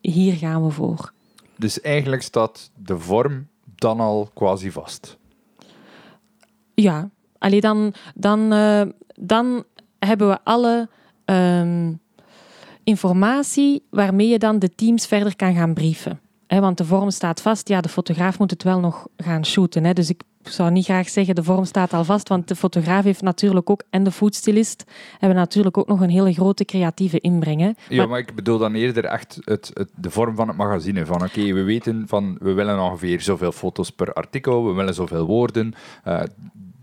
[0.00, 1.13] hier gaan we voor.
[1.56, 5.18] Dus eigenlijk staat de vorm dan al quasi vast.
[6.74, 8.82] Ja, alleen dan, dan, eh,
[9.20, 9.64] dan
[9.98, 10.88] hebben we alle
[11.24, 11.92] ehm,
[12.84, 16.20] informatie waarmee je dan de teams verder kan gaan brieven.
[16.60, 17.68] Want de vorm staat vast.
[17.68, 19.84] Ja, de fotograaf moet het wel nog gaan shooten.
[19.84, 19.92] Hè.
[19.92, 23.22] Dus ik zou niet graag zeggen de vorm staat al vast, want de fotograaf heeft
[23.22, 24.84] natuurlijk ook en de foodstylist
[25.18, 27.60] hebben natuurlijk ook nog een hele grote creatieve inbreng.
[27.88, 31.06] Ja, Maar- maar ik bedoel dan eerder echt het, het, de vorm van het magazine.
[31.06, 35.26] Van oké, we weten van we willen ongeveer zoveel foto's per artikel, we willen zoveel
[35.26, 35.74] woorden.
[36.04, 36.22] eh,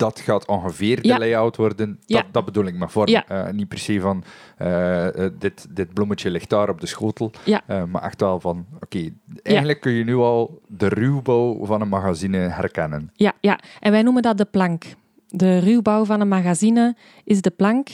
[0.02, 1.18] dat gaat ongeveer de Ja.
[1.18, 1.88] layout worden.
[1.88, 2.26] Dat, Ja.
[2.32, 3.08] dat bedoel ik vorm.
[3.08, 3.28] Ja.
[3.28, 4.24] Eh, niet per se van
[4.58, 7.32] eh, eh, dit, dit bloemetje ligt daar op de schotel.
[7.66, 9.10] Maar echt wel van oké,
[9.44, 13.12] eigenlijk kun je nu al de ruwbouw van een magazine herkennen.
[13.14, 14.84] Ja, ja, en wij noemen dat de plank.
[15.28, 17.88] De ruwbouw van een magazine is de plank.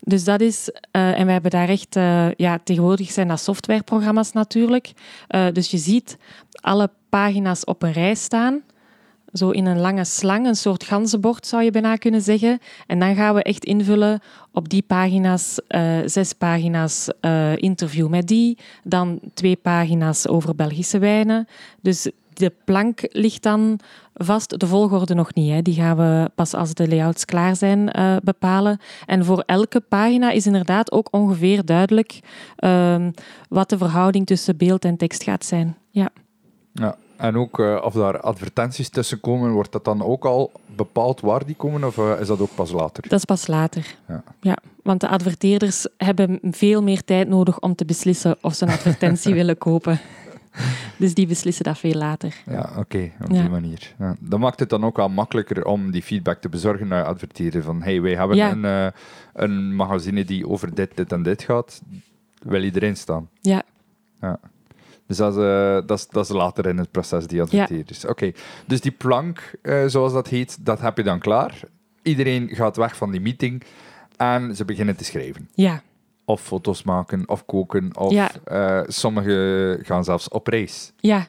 [0.00, 4.32] Dus dat is, uh, en we hebben daar echt, uh, ja, tegenwoordig zijn dat softwareprogramma's
[4.32, 4.92] natuurlijk.
[5.28, 6.18] Uh, dus je ziet
[6.60, 8.62] alle pagina's op een rij staan.
[9.32, 12.58] Zo in een lange slang, een soort ganzenbord zou je bijna kunnen zeggen.
[12.86, 14.20] En dan gaan we echt invullen
[14.52, 15.60] op die pagina's,
[16.04, 17.08] zes pagina's
[17.54, 21.46] interview met die, dan twee pagina's over Belgische wijnen.
[21.80, 23.78] Dus de plank ligt dan
[24.14, 24.60] vast.
[24.60, 25.52] De volgorde nog niet.
[25.52, 25.62] Hè.
[25.62, 28.78] Die gaan we pas als de layouts klaar zijn uh, bepalen.
[29.06, 32.20] En voor elke pagina is inderdaad ook ongeveer duidelijk
[32.58, 33.06] uh,
[33.48, 35.76] wat de verhouding tussen beeld en tekst gaat zijn.
[35.90, 36.10] Ja.
[36.72, 41.20] Ja, en ook uh, of daar advertenties tussen komen, wordt dat dan ook al bepaald
[41.20, 43.02] waar die komen of uh, is dat ook pas later?
[43.08, 43.96] Dat is pas later.
[44.08, 44.22] Ja.
[44.40, 44.56] ja.
[44.82, 49.34] want de adverteerders hebben veel meer tijd nodig om te beslissen of ze een advertentie
[49.40, 50.00] willen kopen.
[50.96, 52.42] Dus die beslissen dat veel later.
[52.46, 53.94] Ja, oké, okay, op die manier.
[53.98, 54.16] Ja.
[54.20, 57.62] Dat maakt het dan ook wel makkelijker om die feedback te bezorgen naar adverteren.
[57.62, 58.86] Van, hey, wij hebben een, uh,
[59.32, 61.82] een magazine die over dit, dit en dit gaat.
[62.42, 63.28] Wil iedereen staan?
[63.40, 63.62] Ja.
[64.20, 64.38] ja.
[65.12, 68.04] Dus dat is, uh, dat, is, dat is later in het proces, die adverteerders.
[68.04, 68.32] Oké,
[68.66, 71.60] dus die plank, uh, zoals dat heet, dat heb je dan klaar.
[72.02, 73.62] Iedereen gaat weg van die meeting
[74.16, 75.48] en ze beginnen te schrijven.
[75.54, 75.82] Ja
[76.24, 77.96] of foto's maken of koken.
[77.96, 78.30] Of ja.
[78.52, 80.92] uh, sommigen gaan zelfs op reis.
[80.96, 81.26] Ja,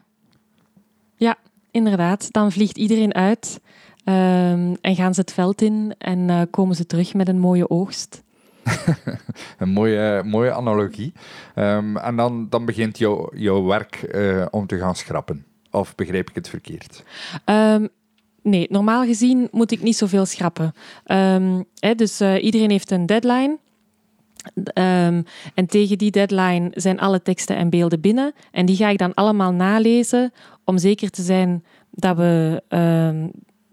[1.16, 1.36] ja
[1.72, 2.32] inderdaad.
[2.32, 3.60] Dan vliegt iedereen uit
[4.06, 7.70] um, en gaan ze het veld in en uh, komen ze terug met een mooie
[7.70, 8.24] oogst.
[9.60, 11.14] een mooie, mooie analogie.
[11.56, 15.46] Um, en dan, dan begint jouw jouw werk uh, om te gaan schrappen.
[15.72, 17.04] Of begrijp ik het verkeerd?
[17.46, 17.90] Um,
[18.42, 20.74] nee, normaal gezien moet ik niet zoveel schrappen.
[21.06, 23.58] Um, hè, dus uh, iedereen heeft een deadline.
[24.74, 28.34] En tegen die deadline zijn alle teksten en beelden binnen.
[28.52, 32.64] En die ga ik dan allemaal nalezen om zeker te zijn dat, we,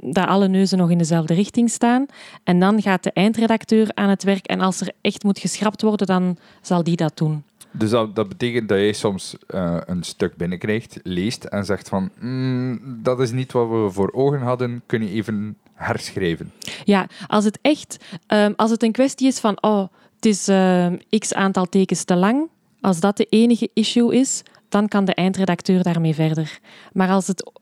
[0.03, 2.07] dat alle neuzen nog in dezelfde richting staan.
[2.45, 4.47] En dan gaat de eindredacteur aan het werk.
[4.47, 7.43] En als er echt moet geschrapt worden, dan zal die dat doen.
[7.73, 12.11] Dus dat, dat betekent dat jij soms uh, een stuk binnenkrijgt, leest en zegt van
[12.21, 16.53] mm, dat is niet wat we voor ogen hadden, kun je even herschrijven?
[16.85, 19.81] Ja, als het echt um, als het een kwestie is van oh,
[20.15, 22.49] het is uh, x aantal tekens te lang.
[22.81, 26.59] Als dat de enige issue is, dan kan de eindredacteur daarmee verder.
[26.93, 27.53] Maar als het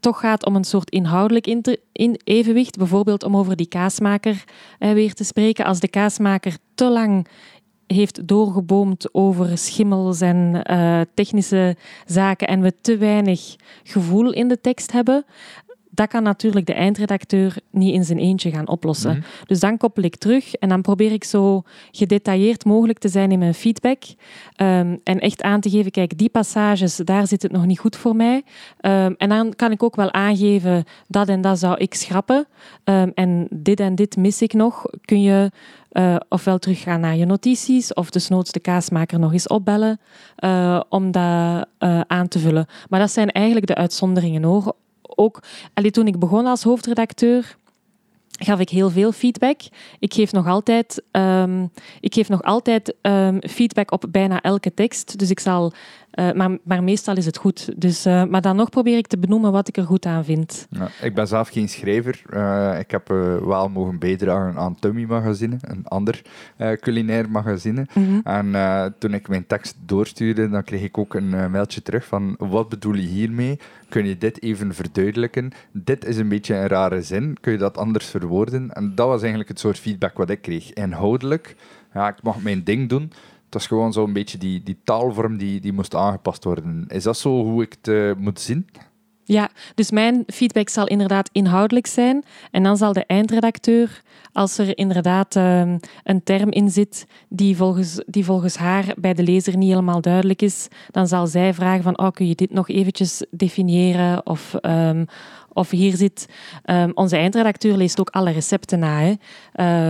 [0.00, 1.46] toch gaat om een soort inhoudelijk
[1.92, 4.44] in evenwicht, bijvoorbeeld om over die kaasmaker
[4.78, 7.28] uh, weer te spreken, als de kaasmaker te lang
[7.86, 14.60] heeft doorgeboomd over schimmels en uh, technische zaken en we te weinig gevoel in de
[14.60, 15.24] tekst hebben,
[15.98, 19.10] dat kan natuurlijk de eindredacteur niet in zijn eentje gaan oplossen.
[19.10, 19.20] Mhm.
[19.46, 23.38] Dus dan koppel ik terug en dan probeer ik zo gedetailleerd mogelijk te zijn in
[23.38, 24.02] mijn feedback.
[24.56, 27.96] Um, en echt aan te geven, kijk, die passages, daar zit het nog niet goed
[27.96, 28.36] voor mij.
[28.36, 32.46] Um, en dan kan ik ook wel aangeven, dat en dat zou ik schrappen.
[32.84, 34.84] Um, en dit en dit mis ik nog.
[35.04, 35.50] Kun je
[35.92, 40.00] uh, ofwel teruggaan naar je notities of desnoods de kaasmaker nog eens opbellen
[40.44, 42.66] uh, om dat uh, aan te vullen.
[42.88, 44.74] Maar dat zijn eigenlijk de uitzonderingen hoor
[45.16, 45.42] ook,
[45.90, 47.56] toen ik begon als hoofdredacteur,
[48.38, 49.60] gaf ik heel veel feedback.
[49.98, 55.18] Ik geef nog altijd, um, ik geef nog altijd um, feedback op bijna elke tekst.
[55.18, 55.72] Dus ik zal
[56.18, 57.80] uh, maar, maar, meestal is het goed.
[57.80, 60.66] Dus, uh, maar dan nog probeer ik te benoemen wat ik er goed aan vind.
[60.70, 62.22] Ja, ik ben zelf geen schrijver.
[62.30, 63.08] Uh, ik heb
[63.44, 66.22] wel mogen bijdragen aan Tummy Magazine, een ander
[66.80, 67.86] culinair magazine.
[67.94, 68.20] Mm -hmm.
[68.24, 72.68] En toen ik mijn tekst doorstuurde, dan kreeg ik ook een mailtje terug van wat
[72.68, 73.58] bedoel je hiermee?
[73.88, 75.50] Kun je dit even verduidelijken?
[75.72, 77.36] Dit is een beetje een rare zin.
[77.40, 78.72] Kun je dat anders verwoorden?
[78.72, 80.72] En dat was eigenlijk het soort feedback wat ik kreeg.
[80.72, 81.56] Inhoudelijk,
[81.94, 83.12] ja, ik mag mijn ding doen
[83.50, 86.84] het is gewoon zo'n beetje die, die taalvorm die, die moest aangepast worden.
[86.88, 88.66] Is dat zo hoe ik het uh, moet zien?
[89.24, 92.24] Ja, dus mijn feedback zal inderdaad inhoudelijk zijn.
[92.50, 95.60] En dan zal de eindredacteur, als er inderdaad uh,
[96.04, 100.42] een term in zit die volgens, die volgens haar bij de lezer niet helemaal duidelijk
[100.42, 104.26] is, dan zal zij vragen van, oh, kun je dit nog eventjes definiëren?
[104.26, 105.06] Of, um,
[105.52, 106.28] of hier zit...
[106.64, 109.00] Um, onze eindredacteur leest ook alle recepten na.
[109.00, 109.12] Hè?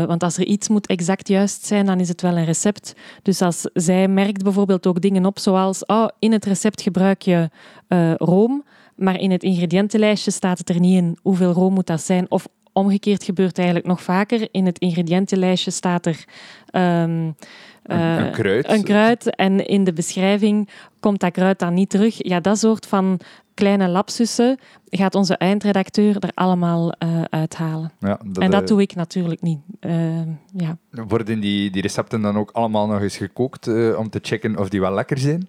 [0.01, 2.95] Uh, want als er iets moet exact juist zijn, dan is het wel een recept.
[3.23, 7.51] Dus als zij merkt bijvoorbeeld ook dingen op, zoals oh, in het recept gebruik je
[7.89, 8.65] uh, room,
[8.97, 12.31] maar in het ingrediëntenlijstje staat het er niet in hoeveel room moet dat zijn.
[12.31, 12.49] Of
[12.79, 14.49] omgekeerd gebeurt eigenlijk nog vaker.
[14.51, 16.25] In het ingrediëntenlijstje staat er...
[16.73, 17.35] Um,
[17.83, 18.69] een, een, eh, kruid.
[18.69, 19.37] Een kruid.
[19.37, 20.69] En in de beschrijving
[21.01, 22.15] komt dat kruid dan niet terug.
[22.19, 23.21] Ja, dat soort van
[23.55, 24.59] kleine lapsussen
[24.91, 27.93] gaat onze eindredacteur er allemaal uh, uithalen.
[28.01, 29.59] Ja, dat, en dat doe ik natuurlijk niet.
[29.81, 30.21] Uh,
[30.53, 30.77] ja.
[30.91, 34.81] Worden die, die recepten dan ook allemaal nog eens gekookt om te checken of die
[34.81, 35.49] wel lekker zijn?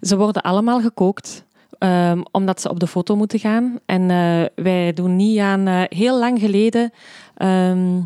[0.00, 1.44] Ze worden allemaal gekookt
[1.82, 3.78] ehm, omdat ze op de foto moeten gaan.
[3.86, 6.92] En eh, wij doen niet aan eh, heel lang geleden.
[7.36, 8.00] ehm,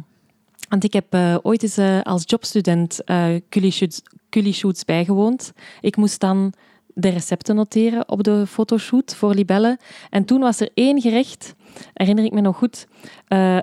[0.69, 5.53] want ik heb eh, ooit eens als jobstudent uh, shoots bijgewoond.
[5.81, 6.53] Ik moest dan
[6.87, 9.79] de recepten noteren op de fotoshoot voor Libelle.
[10.11, 11.55] En toen was er één gerecht,
[11.93, 12.87] herinner ik me nog goed.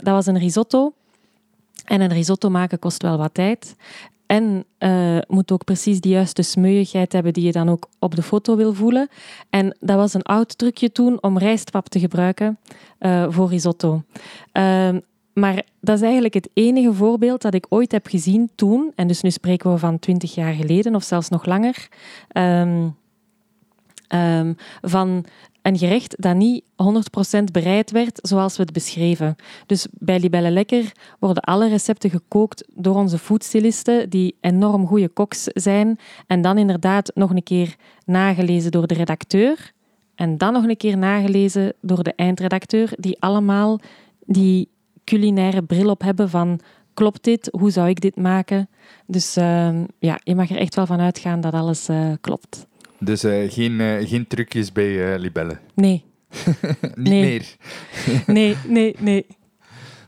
[0.01, 0.93] dat was een risotto.
[1.83, 3.75] En een risotto maken kost wel wat tijd.
[4.25, 8.21] En eh, moet ook precies de juiste smeuigheid hebben die je dan ook op de
[8.21, 9.09] foto wil voelen.
[9.49, 12.57] En dat was een oud trucje toen om rijstpap te gebruiken
[12.97, 14.03] eh, voor risotto.
[14.51, 14.99] Ehm,
[15.33, 18.91] maar dat is eigenlijk het enige voorbeeld dat ik ooit heb gezien toen.
[18.95, 21.87] En dus nu spreken we van twintig jaar geleden of zelfs nog langer.
[22.27, 22.87] ehm,
[24.13, 25.25] ehm, van
[25.61, 29.35] een gerecht dat niet 100% bereid werd zoals we het beschreven.
[29.65, 35.43] Dus bij Libelle Lekker worden alle recepten gekookt door onze foodstylisten, die enorm goede koks
[35.43, 35.99] zijn.
[36.27, 39.71] En dan inderdaad nog een keer nagelezen door de redacteur.
[40.15, 43.79] En dan nog een keer nagelezen door de eindredacteur, die allemaal
[44.25, 44.69] die
[45.03, 46.59] culinaire bril op hebben van
[46.93, 47.49] klopt dit?
[47.51, 48.69] Hoe zou ik dit maken?
[49.05, 52.67] Dus ehm, ja, je mag er echt wel van uitgaan dat alles eh, klopt.
[53.03, 55.57] Dus eh, geen, eh, geen trucjes bij eh, Libelle.
[55.75, 56.05] Nee,
[56.95, 57.21] Niet Nee.
[57.21, 57.55] meer.
[58.35, 59.25] nee, nee, nee.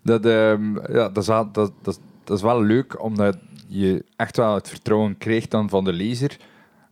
[0.03, 3.37] Dat, ehm, ja, dat, is, wel- dat, dat, dat is wel leuk, omdat
[3.67, 6.37] je echt wel het vertrouwen krijgt dan van de lezer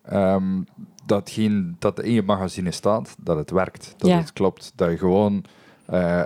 [0.03, 0.61] ehm,
[1.05, 4.17] dat, geen, dat in je magazine staat, dat het werkt, dat Ja.
[4.17, 4.71] het klopt.
[4.75, 5.43] Dat je gewoon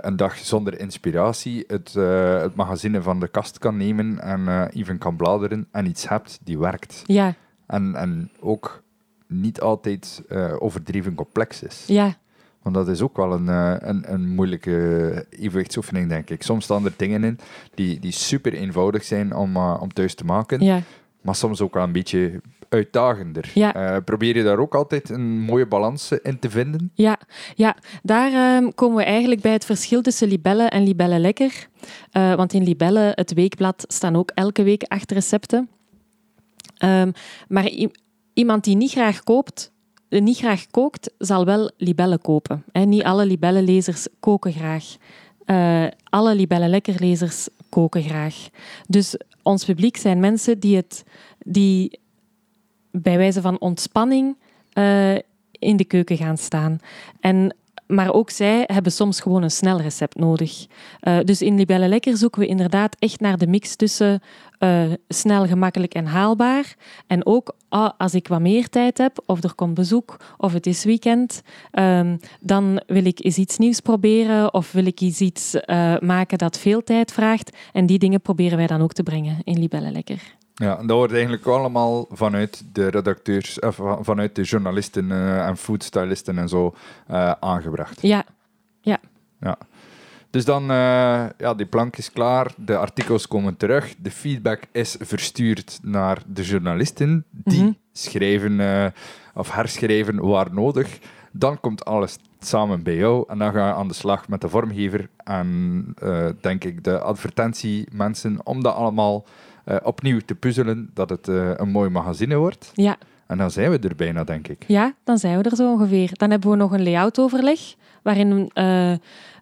[0.00, 1.94] een dag zonder inspiratie het,
[2.42, 6.58] het magazine van de kast kan nemen en even kan bladeren en iets hebt die
[6.58, 7.02] werkt.
[7.06, 7.34] Ja,
[7.66, 8.82] En, en ook
[9.28, 11.84] niet altijd eh, overdreven complex is.
[11.86, 12.16] ja,
[12.62, 16.42] Want dat is ook wel een, eh, een, een moeilijke evenwichtsoefening, denk ik.
[16.42, 17.38] Soms staan er dingen in
[17.74, 20.80] die, die super eenvoudig zijn om, eh, om thuis te maken, ja.
[21.20, 23.50] maar soms ook wel een beetje uitdagender.
[23.54, 24.00] Ja.
[24.00, 26.90] Probeer je daar ook altijd een mooie balans in te vinden?
[26.94, 27.18] Ja,
[27.54, 27.76] ja.
[28.02, 31.68] daar ehm, komen we eigenlijk bij het verschil tussen Libelle en Libelle Lekker.
[32.12, 35.68] Want in Libelle, het weekblad, staan ook elke week acht recepten.
[36.78, 37.10] Ehm,
[37.48, 37.72] maar
[38.38, 39.72] iemand die niet graag koopt,
[40.08, 42.64] eh, niet graag kookt, zal wel libellen kopen.
[42.72, 44.96] Niet alle libellenlezers koken graag.
[45.44, 48.48] Eh, alle libelle lekkerlezers koken graag.
[48.86, 51.04] Dus ons publiek zijn mensen die, het,
[51.38, 52.00] die
[52.90, 54.36] bij wijze van ontspanning
[54.72, 55.14] eh,
[55.50, 56.78] in de keuken gaan staan.
[57.20, 60.66] En, maar ook zij hebben soms gewoon een snel recept nodig.
[61.24, 64.22] Dus in Libelle Lekker zoeken we inderdaad echt naar de mix tussen
[64.58, 66.74] eh, snel, gemakkelijk en haalbaar.
[67.06, 70.66] En ook ah, als ik wat meer tijd heb, of er komt bezoek, of het
[70.66, 75.54] is weekend, ehm, dan wil ik eens iets nieuws proberen, of wil ik eens iets
[75.54, 77.56] eh, maken dat veel tijd vraagt.
[77.72, 80.36] En die dingen proberen wij dan ook te brengen in Libelle Lekker.
[80.54, 85.46] Ja, en dat wordt eigenlijk allemaal vanuit de redacteurs, of van- vanuit de journalisten eh,
[85.46, 86.74] en foodstylisten en zo
[87.06, 88.02] eh, aangebracht.
[88.02, 88.24] Ja,
[90.30, 94.96] Dus dan, eh, ja, die plank is klaar, de artikels komen terug, de feedback is
[95.00, 97.72] verstuurd naar de journalisten, die Mhm.
[97.92, 98.86] schrijven eh,
[99.34, 100.98] of herschrijven waar nodig.
[101.32, 104.48] Dan komt alles samen bij jou en dan ga je aan de slag met de
[104.48, 109.24] vormgever en, eh, denk ik, de advertentiemensen, om dat allemaal
[109.82, 112.70] opnieuw te puzzelen, dat het een mooi magazine wordt.
[112.74, 112.96] ja.
[113.26, 114.64] En dan zijn we er bijna, denk ik.
[114.66, 116.10] Ja, dan zijn we er zo ongeveer.
[116.12, 117.60] Dan hebben we nog een layoutoverleg,
[118.02, 118.50] waarin,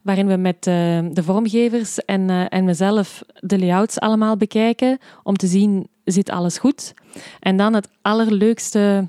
[0.07, 5.37] waarin we met eh, de vormgevers en, eh, en mezelf de layouts allemaal bekijken, om
[5.37, 6.95] te zien, zit alles goed?
[7.41, 9.09] En dan het allerleukste,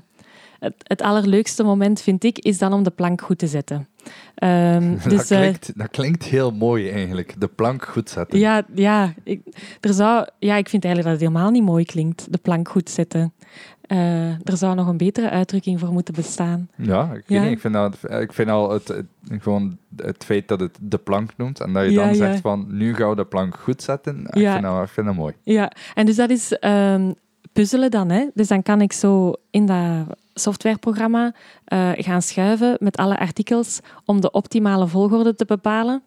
[0.58, 3.88] het, het allerleukste moment, vind ik, is dan om de plank goed te zetten.
[4.34, 8.38] Ehm, dat, dus, eh, klinkt, dat klinkt heel mooi eigenlijk, de plank goed zetten.
[8.38, 9.40] ja, ja, ik,
[9.80, 12.90] er zou, ja, ik vind eigenlijk dat het helemaal niet mooi klinkt, de plank goed
[12.90, 13.32] zetten.
[13.80, 16.68] Eh, er zou nog een betere uitdrukking voor moeten bestaan.
[16.76, 17.42] Ja, ik, weet Ja.
[17.42, 20.98] niet, ik vind, dat, ik vind al het, het, gewoon het feit dat het de
[20.98, 22.14] plank noemt en dat je Ja, dan ja.
[22.14, 25.16] zegt van nu gaan we de plank goed zetten, ik, vind, dat, ik vind dat
[25.16, 25.34] mooi.
[25.42, 27.12] Ja, en dus dat is ehm,
[27.52, 28.10] puzzelen dan.
[28.10, 28.26] Hè?
[28.34, 31.34] Dus dan kan ik zo in dat softwareprogramma
[31.64, 36.02] eh, gaan schuiven met alle artikels om de optimale volgorde te bepalen.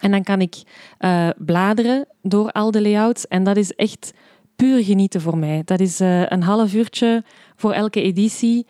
[0.00, 0.62] En dan kan ik
[0.98, 3.28] eh, bladeren door al de layouts.
[3.28, 4.12] En dat is echt
[4.56, 5.62] puur genieten voor mij.
[5.64, 7.24] Dat is eh, een half uurtje
[7.56, 8.66] voor elke editie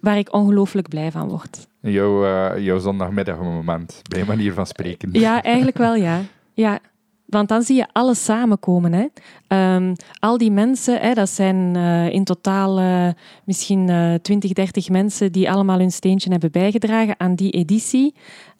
[0.00, 1.66] waar ik ongelooflijk blij van word.
[1.80, 5.08] Jouw, jouw zondagmiddagmoment, bij manier van spreken.
[5.12, 6.20] Ja, eigenlijk wel, ja.
[6.54, 6.80] ja.
[7.26, 8.92] Want dan zie je alles samenkomen.
[8.92, 9.06] Hè.
[9.46, 13.08] Ehm, al die mensen, hè, dat zijn eh, in totaal eh,
[13.44, 18.14] misschien eh 20, 30 mensen die allemaal hun steentje hebben bijgedragen aan die editie.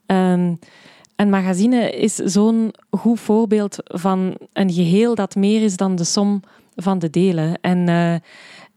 [0.06, 0.54] Ehm,
[1.16, 6.42] een magazine is zo'n goed voorbeeld van een geheel dat meer is dan de som
[6.76, 7.58] van de delen.
[7.60, 8.14] En, eh,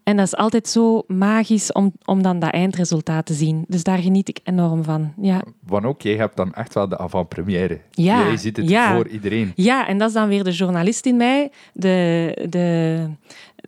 [0.06, 3.66] En dat is altijd zo magisch om, om dan dat eindresultaat te zien.
[3.68, 5.14] Dus daar geniet ik enorm van.
[5.22, 7.80] Ja, Want ook, jij hebt dan echt wel de avant-première.
[7.92, 8.96] Ja, Jij ziet het ja.
[8.96, 9.52] voor iedereen.
[9.56, 13.10] ja en dat is dan weer de journalist in mij, de, de,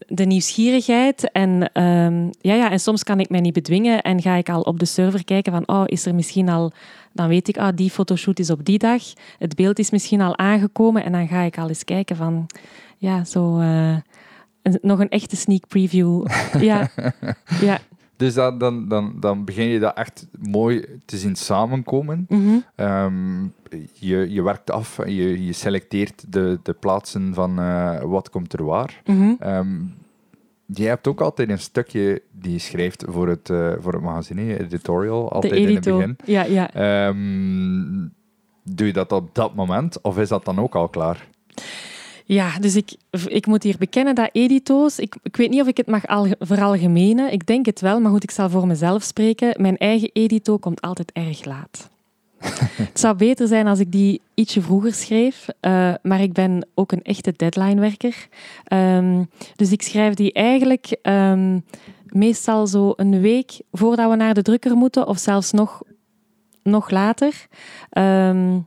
[0.07, 1.31] de nieuwsgierigheid.
[1.31, 4.61] En, ehm, ja, ja, en soms kan ik mij niet bedwingen en ga ik al
[4.61, 6.71] op de server kijken van, oh, is er misschien al...
[7.13, 9.03] Dan weet ik, ah, die fotoshoot is op die dag.
[9.39, 11.03] Het beeld is misschien al aangekomen.
[11.03, 12.45] En dan ga ik al eens kijken van,
[12.97, 13.59] ja, zo...
[13.59, 13.95] eh,
[14.81, 16.25] nog een echte sneak preview.
[16.59, 16.89] ja,
[17.61, 17.79] ja.
[18.15, 22.25] Dus dan, dan, dan, dan begin je dat echt mooi te zien samenkomen.
[22.29, 22.57] mhm.
[22.75, 23.43] Ehm,
[23.93, 28.63] je, je werkt af je, je selecteert de, de plaatsen van eh, wat komt er
[28.63, 29.01] waar.
[29.05, 29.33] mhm.
[29.39, 29.67] Ehm
[30.67, 34.59] jij hebt ook altijd een stukje die je schrijft voor het, eh, voor het magazine,
[34.59, 36.17] editorial, altijd in het begin.
[36.25, 36.73] Ja, ja.
[36.73, 38.07] Ehm,
[38.63, 41.27] doe je dat op dat moment of is dat dan ook al klaar?
[42.27, 42.95] Ja, dus ik,
[43.27, 46.35] ik moet hier bekennen dat edito's, ik, ik weet niet of ik het mag alge,
[46.39, 49.61] veralgemenen, ik denk het wel, maar goed, ik zal voor mezelf spreken.
[49.61, 51.89] Mijn eigen edito komt altijd erg laat.
[52.89, 56.91] het zou beter zijn als ik die ietsje vroeger schreef, eh, maar ik ben ook
[56.91, 58.27] een echte deadlinewerker.
[58.63, 59.23] Ehm
[59.55, 61.59] dus ik schrijf die eigenlijk ehm,
[62.05, 65.81] meestal zo een week voordat we naar de drukker moeten, of zelfs nog,
[66.63, 67.47] nog later.
[67.89, 68.59] Ehm,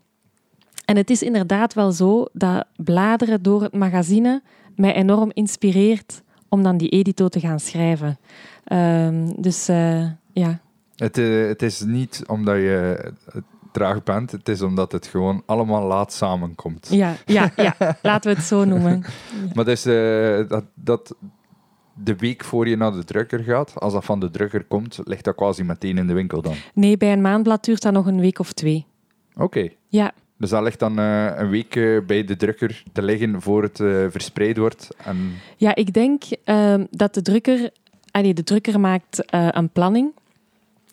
[0.91, 4.43] en het is inderdaad wel zo dat bladeren door het magazine
[4.77, 8.19] mij enorm inspireert om dan die edito te gaan schrijven.
[8.65, 10.61] Ehm, dus eh, ja.
[10.97, 13.13] Het, eh, het is niet omdat je
[13.73, 16.89] traag bent, het is omdat het gewoon allemaal laat samenkomt.
[16.91, 19.05] Ja, ja, ja, laten we het zo noemen.
[19.55, 21.15] Maar dus, eh, dat, dat
[21.95, 25.25] de week voor je naar de drukker gaat, als dat van de drukker komt, ligt
[25.25, 26.55] dat quasi meteen in de winkel dan.
[26.75, 28.87] Nee, bij een maandblad duurt dat nog een week of twee.
[29.35, 29.69] Oké.
[29.89, 33.63] Ja, Dus dat ligt dan eh, een week eh, bij de drukker te liggen voor
[33.63, 34.89] het eh, verspreid wordt.
[35.05, 37.71] En ja ik denk ehm, dat de drukker...
[38.11, 40.13] Allee, de drukker maakt een planning.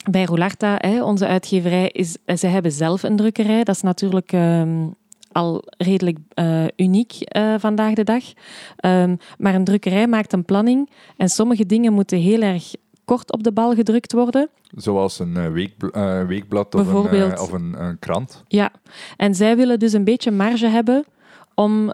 [0.10, 3.64] Bij Roularta, hè, onze uitgeverij, is, ze hebben zelf een drukkerij.
[3.64, 4.88] Dat is natuurlijk ehm,
[5.32, 6.18] al redelijk
[6.76, 7.14] uniek
[7.58, 8.24] vandaag de dag.
[8.76, 12.74] Ehm, maar een drukkerij maakt een planning en sommige dingen moeten heel erg
[13.08, 14.50] kort op de bal gedrukt worden.
[14.76, 18.44] zoals een eh, weekbl- eh, weekblad of, een, eh, of een, een krant.
[18.48, 18.72] Ja,
[19.18, 21.06] en zij willen dus een beetje marge hebben
[21.54, 21.94] om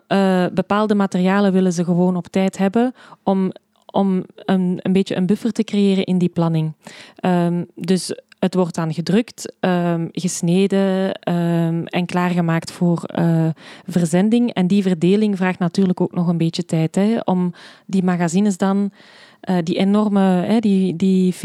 [0.54, 2.94] bepaalde materialen willen ze gewoon op tijd hebben
[3.24, 3.52] om,
[3.86, 6.74] om een, een beetje een buffer te creëren in die planning.
[7.16, 13.04] Ehm, dus het wordt dan gedrukt, ehm, gesneden ehm, en klaargemaakt voor
[13.88, 14.54] verzending.
[14.54, 17.54] En die verdeling vraagt natuurlijk ook nog een beetje tijd hè, om
[17.86, 18.92] die magazines dan
[19.44, 21.40] eh, die enorme, hè, die, die 40.000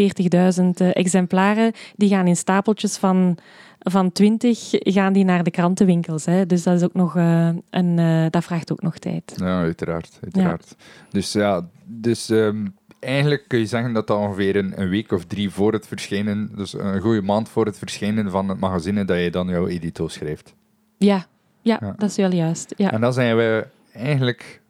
[0.74, 3.38] eh, exemplaren, die gaan in stapeltjes van,
[3.78, 6.24] van 20 gaan die naar de krantenwinkels.
[6.24, 6.46] Hè.
[6.46, 7.96] Dus dat, is ook nog, eh, een,
[8.30, 9.32] dat vraagt ook nog tijd.
[9.36, 10.18] Ja, uiteraard.
[10.22, 10.76] uiteraard.
[11.10, 12.66] Dus ja, dus ehm,
[13.00, 16.50] eigenlijk kun je zeggen dat dat ongeveer een, een week of drie voor het verschijnen,
[16.56, 20.08] dus een goede maand voor het verschijnen van het magazine, dat je dan jouw edito
[20.08, 20.54] schrijft.
[20.98, 21.26] Ja,
[21.62, 21.94] ja, Ja.
[21.98, 22.74] dat is wel juist.
[22.76, 24.60] Ja, En dan zijn we eigenlijk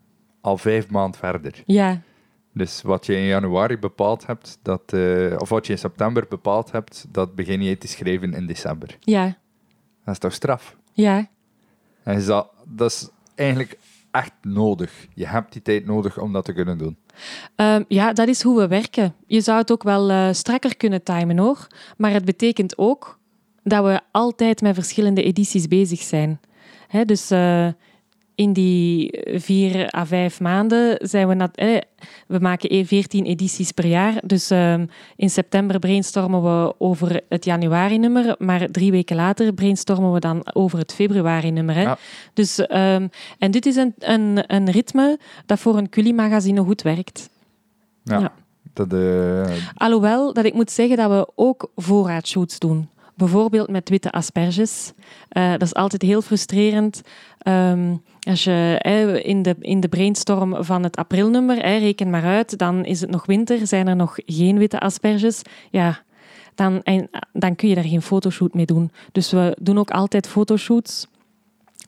[0.40, 1.62] al vijf maanden verder.
[1.66, 2.00] ja,
[2.58, 6.72] Dus wat je in januari bepaald hebt, dat, eh, of wat je in september bepaald
[6.72, 8.96] hebt, dat begin je te schrijven in december.
[9.00, 9.36] ja,
[10.04, 10.76] Dat is toch straf?
[10.92, 11.28] ja,
[12.02, 13.78] En is dat, dat is eigenlijk
[14.10, 15.06] echt nodig.
[15.14, 16.96] Je hebt die tijd nodig om dat te kunnen doen.
[17.54, 19.14] Ehm, ja, dat is hoe we werken.
[19.26, 21.66] Je zou het ook wel eh, strakker kunnen timen hoor.
[21.96, 23.18] Maar het betekent ook
[23.62, 26.40] dat we altijd met verschillende edities bezig zijn.
[26.88, 27.68] Hè, dus eh,
[28.38, 31.34] in die vier à vijf maanden zijn we...
[31.34, 31.78] nat- eh,
[32.26, 34.14] we maken eh, 14 edities per jaar.
[34.24, 34.86] Dus ehm,
[35.16, 38.34] in september brainstormen we over het januari-nummer.
[38.38, 41.74] Maar drie weken later brainstormen we dan over het februari-nummer.
[41.74, 41.82] hè.
[41.82, 41.98] Ja.
[42.34, 43.08] Dus, ehm,
[43.38, 47.30] en dit is een, een, een ritme dat voor een culie-magazine goed werkt.
[48.04, 48.18] Ja.
[48.18, 48.32] Ja.
[48.72, 52.88] Dat, eh, Alhoewel dat ik moet zeggen dat we ook voorraadshoots doen.
[53.18, 54.92] Bijvoorbeeld met witte asperges.
[55.28, 57.02] Eh, dat is altijd heel frustrerend.
[57.38, 58.80] Ehm, als je
[59.24, 63.10] in, de, in de brainstorm van het aprilnummer, eh, reken maar uit, dan is het
[63.10, 65.42] nog winter, zijn er nog geen witte asperges.
[65.70, 66.02] Ja,
[66.54, 66.82] dan,
[67.32, 68.90] dan kun je daar geen fotoshoot mee doen.
[69.12, 71.06] Dus we doen ook altijd fotoshoots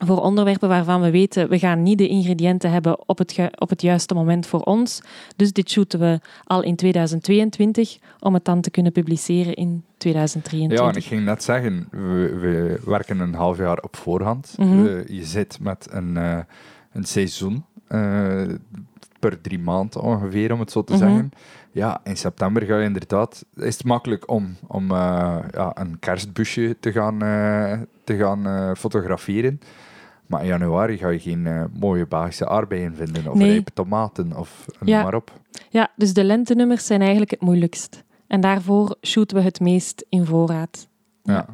[0.05, 3.81] voor onderwerpen waarvan we weten, we gaan niet de ingrediënten hebben op het, op het
[3.81, 5.01] juiste moment voor ons.
[5.35, 10.79] Dus dit shooten we al in 2022 om het dan te kunnen publiceren in 2023.
[10.85, 14.53] ja, en ik ging net zeggen, we, we werken een half jaar op voorhand.
[14.57, 14.81] Mhm.
[14.81, 16.37] We- je zit met een, eh,
[16.93, 18.41] een seizoen eh,
[19.19, 21.01] per drie maanden ongeveer, om het zo te Mhm.
[21.01, 21.31] zeggen.
[21.71, 23.45] Ja, in september ga je inderdaad...
[23.55, 28.71] Is het makkelijk om, om eh, ja, een kerstbusje te gaan, eh, te gaan eh,
[28.77, 29.59] fotograferen.
[30.31, 33.49] Maar in januari ga je geen eh, mooie Belgische aardbeien vinden, of Nee.
[33.51, 35.03] rijpe tomaten, of noem Ja.
[35.03, 35.31] maar op.
[35.69, 38.03] Ja, dus de lentenummers zijn eigenlijk het moeilijkst.
[38.27, 40.87] En daarvoor shooten we het meest in voorraad.
[41.23, 41.45] Ja.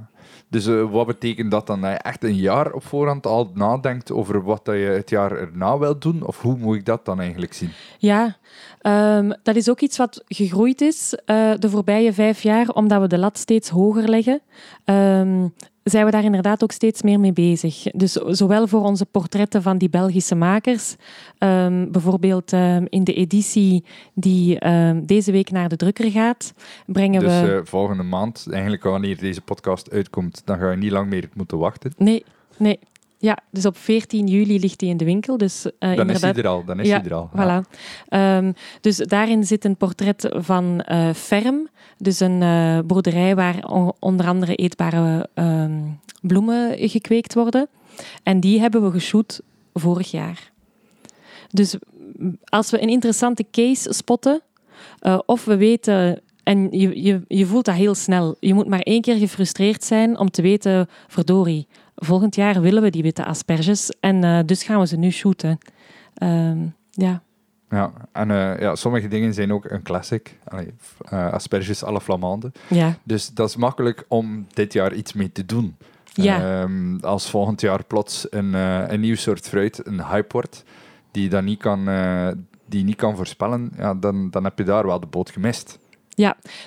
[0.49, 1.81] Dus eh, wat betekent dat dan?
[1.81, 5.31] Dat je echt een jaar op voorhand al nadenkt over wat dat je het jaar
[5.31, 6.25] erna wilt doen?
[6.25, 7.69] Of hoe moet ik dat dan eigenlijk zien?
[7.97, 8.37] Ja,
[8.81, 13.07] ehm, dat is ook iets wat gegroeid is eh, de voorbije vijf jaar, omdat we
[13.07, 14.41] de lat steeds hoger leggen.
[14.83, 15.47] Ehm,
[15.89, 17.83] zijn we daar inderdaad ook steeds meer mee bezig.
[17.83, 20.95] Dus zowel voor onze portretten van die Belgische makers,
[21.37, 23.83] ehm, bijvoorbeeld ehm, in de editie
[24.13, 26.53] die ehm, deze week naar de drukker gaat,
[26.85, 27.55] brengen Dus we...
[27.55, 31.57] eh, volgende maand, eigenlijk wanneer deze podcast uitkomt, dan ga je niet lang meer moeten
[31.57, 31.93] wachten.
[31.97, 32.25] Nee,
[32.57, 32.79] nee.
[33.19, 35.37] Ja, dus op 14 juli ligt die in de winkel.
[35.37, 36.63] Dus, eh, Dan is hij er al.
[36.65, 37.29] Dan is Ja, hij er al.
[37.35, 37.63] Ja.
[37.63, 37.69] Voilà.
[38.07, 38.51] Ehm,
[38.81, 43.63] dus daarin zit een portret van eh Ferm, dus een eh, boerderij waar
[43.99, 45.81] onder andere eetbare ehm,
[46.21, 47.67] bloemen gekweekt worden.
[48.23, 49.41] En die hebben we geshoot
[49.73, 50.51] vorig jaar.
[51.49, 51.75] Dus
[52.17, 54.41] mm, als we een interessante case spotten,
[55.25, 59.01] of we weten, en je, je, je voelt dat heel snel, je moet maar één
[59.01, 64.23] keer gefrustreerd zijn om te weten, verdorie, volgend jaar willen we die witte asperges en
[64.23, 65.57] eh, dus gaan we ze nu shooten.
[66.13, 66.57] Ehm,
[66.91, 67.21] ja.
[67.69, 70.37] Ja, en eh, ja, sommige dingen zijn ook een classic.
[70.43, 70.73] Allee,
[71.09, 72.51] eh, asperges à la Flamande.
[72.69, 75.75] Ja, Dus dat is makkelijk om dit jaar iets mee te doen.
[76.13, 76.61] Ja.
[76.61, 80.63] Ehm, als volgend jaar plots een, een nieuw soort fruit een hype wordt,
[81.11, 81.89] die dat niet kan,
[82.65, 85.79] die niet kan voorspellen, ja, dan, dan heb je daar wel de boot gemist.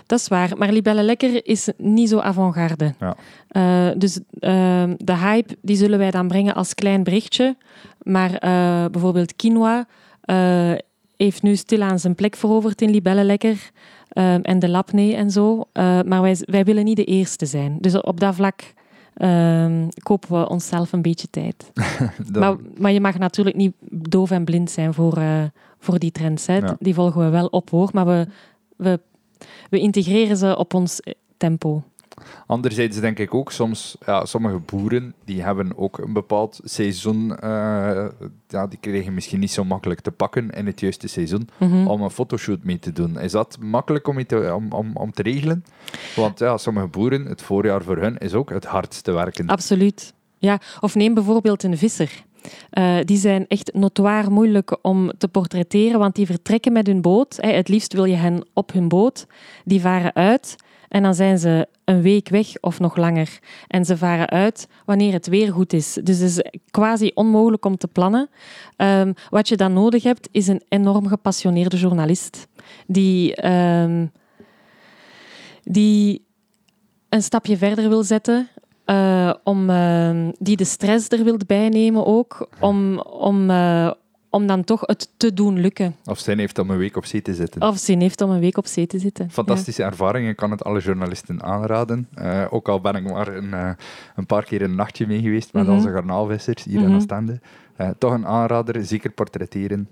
[0.07, 0.59] Dat is waar.
[0.59, 2.95] Maar Libelle Lekker is niet zo avant-garde.
[3.01, 3.17] Ja.
[3.49, 7.57] Eh, dus ehm, de hype die zullen wij dan brengen als klein berichtje.
[8.03, 9.87] Maar eh, bijvoorbeeld quinoa
[10.21, 10.73] eh,
[11.17, 13.71] heeft nu stilaan zijn plek veroverd in Libelle Lekker.
[14.43, 15.65] En de lapne en zo.
[15.73, 17.79] Eh, maar wij, wij willen niet de eerste zijn.
[17.81, 18.61] Dus op dat vlak
[19.15, 21.71] ehm, kopen we onszelf een beetje tijd.
[22.31, 25.43] Dan- Maar, maar je mag natuurlijk niet doof en blind zijn voor, eh,
[25.79, 26.47] voor die trends.
[26.47, 26.57] Hè.
[26.57, 26.77] Ja.
[26.79, 28.27] Die volgen we wel op hoor, maar we,
[28.77, 29.01] we,
[29.71, 31.01] we integreren ze op ons
[31.37, 31.83] tempo.
[32.47, 38.07] Anderzijds denk ik ook soms, ja, sommige boeren die hebben ook een bepaald seizoen, eh,
[38.49, 41.87] ja, die krijgen misschien niet zo makkelijk te pakken in het juiste seizoen Mhm.
[41.87, 43.19] om een fotoshoot mee te doen.
[43.19, 45.65] Is dat makkelijk om, te, om, om, om te regelen?
[46.17, 49.47] Want ja, sommige boeren, het voorjaar voor hun is ook het hardste werken.
[49.47, 50.15] Absoluut.
[50.39, 52.25] Ja, of neem bijvoorbeeld een visser.
[52.71, 57.39] Eh, die zijn echt notoir moeilijk om te portretteren, want die vertrekken met hun boot.
[57.41, 59.27] Het liefst wil je hen op hun boot.
[59.65, 60.57] Die varen uit
[60.91, 63.39] en dan zijn ze een week weg of nog langer.
[63.67, 65.99] En ze varen uit wanneer het weer goed is.
[66.03, 68.31] Dus het is quasi onmogelijk om te plannen.
[68.77, 72.47] Ehm, wat je dan nodig hebt, is een enorm gepassioneerde journalist.
[72.87, 74.07] Die, ehm,
[75.63, 76.25] die
[77.09, 78.49] een stapje verder wil zetten.
[78.91, 82.49] Eh, om, ehm, die de stress er wil bijnemen ook.
[82.61, 83.91] Om, om, eh,
[84.31, 85.97] om dan toch het te doen lukken.
[86.05, 87.63] Of zijn heeft om een week op zee te zitten.
[87.63, 89.31] Of zin heeft om een week op zee te zitten.
[89.31, 92.09] Fantastische ervaring, ik kan het alle journalisten aanraden.
[92.15, 93.53] Eh, ook al ben ik maar een,
[94.17, 95.73] een paar keer een nachtje mee geweest met Mhm.
[95.73, 96.95] onze garnaalvissers hier in Mhm.
[96.95, 97.41] Oostende.
[97.99, 99.89] Toch een aanrader, zeker portretteren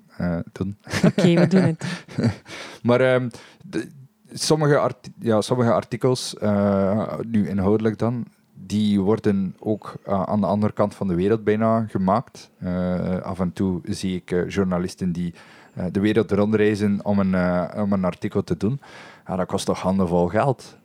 [0.53, 0.77] doen.
[0.87, 1.05] Ja.
[1.05, 1.85] Oké, we doen het.
[2.83, 3.29] Maar ehm,
[3.65, 3.89] de-
[4.33, 4.91] sommige,
[5.21, 6.35] ja, sommige artikels,
[7.27, 8.25] nu inhoudelijk dan,
[8.67, 12.51] die worden ook eh, aan de andere kant van de wereld bijna gemaakt.
[12.59, 15.35] Eh, af en toe zie ik eh, journalisten die
[15.93, 17.35] de wereld rondreizen om een,
[17.81, 18.81] om een artikel te doen.
[19.27, 20.77] Ja, dat kost toch handenvol geld.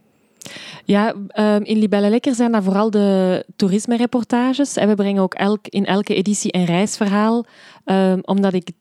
[0.86, 4.78] Ja, ehm, in Libelle Lekker zijn dat vooral de toerisme-reportages.
[4.78, 7.46] En we brengen ook elk, in elke editie een reisverhaal.
[7.86, 8.72] ehm, omdat ik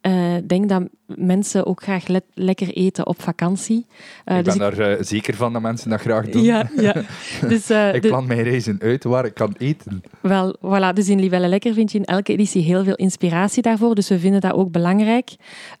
[0.00, 3.86] eh, denk dat mensen ook graag le- lekker eten op vakantie.
[4.24, 6.42] Eh, ik dus ben daar eh, zeker van dat mensen dat graag doen.
[6.42, 6.92] Ja, ja.
[7.48, 10.02] Dus, Ik de- plan mijn reizen uit waar ik kan eten.
[10.20, 10.92] Wel, voilà.
[10.94, 13.94] Dus in Livelle Lekker vind je in elke editie heel veel inspiratie daarvoor.
[13.94, 15.30] Dus we vinden dat ook belangrijk.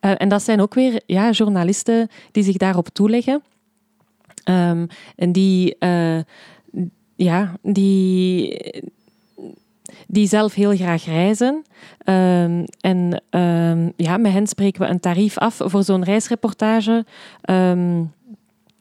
[0.00, 3.42] En dat zijn ook weer ja, journalisten die zich daarop toeleggen.
[4.44, 5.76] Ehm, en die,
[7.16, 8.58] ja, die,
[10.06, 11.62] die zelf heel graag reizen.
[11.98, 17.04] Ehm, en ehm, ja, met hen spreken we een tarief af voor zo'n reisreportage.
[17.40, 17.98] Ehm,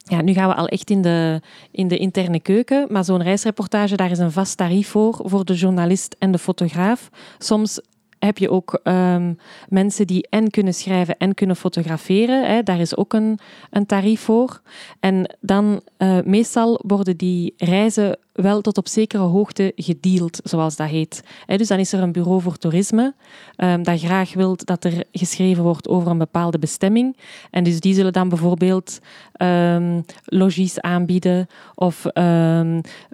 [0.03, 1.41] ja, nu gaan we al echt in de,
[1.72, 5.53] in de interne keuken, maar zo'n reisreportage, daar is een vast tarief voor, voor de
[5.53, 7.10] journalist en de fotograaf.
[7.38, 7.80] Soms
[8.20, 9.34] heb je ook ehm,
[9.70, 12.47] mensen die en kunnen schrijven en kunnen fotograferen.
[12.47, 12.63] Hè.
[12.63, 13.39] Daar is ook een,
[13.70, 14.61] een tarief voor.
[14.99, 20.88] En dan, eh, meestal worden die reizen wel tot op zekere hoogte gedeeld, zoals dat
[20.88, 21.24] heet.
[21.45, 23.13] Hè, dus dan is er een bureau voor toerisme
[23.55, 27.18] ehm, dat graag wil dat er geschreven wordt over een bepaalde bestemming.
[27.51, 28.99] En dus die zullen dan bijvoorbeeld
[29.34, 32.05] ehm logies aanbieden of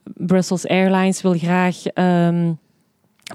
[0.03, 1.83] Brussels Airlines wil graag...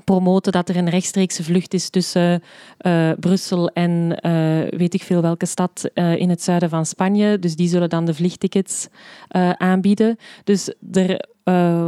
[0.05, 2.43] promoten dat er een rechtstreekse vlucht is tussen
[2.80, 7.39] uh, Brussel en uh, weet ik veel welke stad uh, in het zuiden van Spanje.
[7.39, 8.89] Dus die zullen dan de vliegtickets
[9.57, 10.16] aanbieden.
[10.45, 11.26] Dus er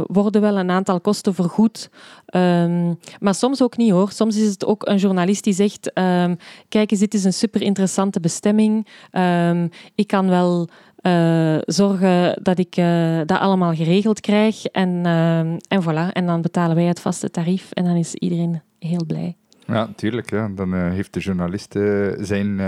[0.05, 1.89] worden wel een aantal kosten vergoed.
[2.35, 4.11] Um, maar soms ook niet hoor.
[4.11, 6.37] Soms is het ook een journalist die zegt: um,
[6.69, 8.87] Kijk eens, dit is een super interessante bestemming.
[9.11, 10.69] Um, ik kan wel
[11.01, 14.65] uh, zorgen dat ik uh, dat allemaal geregeld krijg.
[14.65, 18.61] En, uh, en voilà, en dan betalen wij het vaste tarief en dan is iedereen
[18.79, 19.35] heel blij.
[19.65, 20.29] Ja, natuurlijk.
[20.29, 20.49] Ja.
[20.55, 21.71] Dan heeft de journalist
[22.19, 22.59] zijn,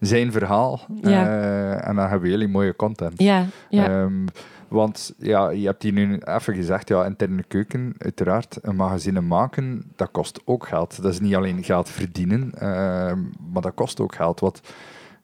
[0.00, 1.76] zijn verhaal ja.
[1.76, 3.22] en dan hebben jullie mooie content.
[3.22, 4.00] Ja, ja.
[4.00, 4.26] Um,
[4.70, 9.92] want ja, je hebt hier nu even gezegd, ja, interne keuken, uiteraard, een magazine maken,
[9.96, 11.02] dat kost ook geld.
[11.02, 13.18] Dat is niet alleen geld verdienen, ehm,
[13.52, 14.40] maar dat kost ook geld.
[14.40, 14.60] Wat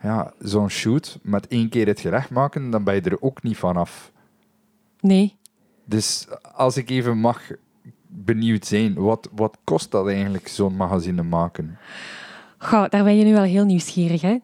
[0.06, 3.56] ja, zo'n shoot met één keer het gerecht maken, dan ben je er ook niet
[3.56, 4.12] vanaf.
[5.00, 5.36] Nee.
[5.84, 7.40] Dus als ik even mag
[8.06, 11.78] benieuwd zijn, wat, wat kost dat eigenlijk, zo'n magazine maken?
[12.58, 14.38] Goh, daar ben je nu wel heel nieuwsgierig, hè?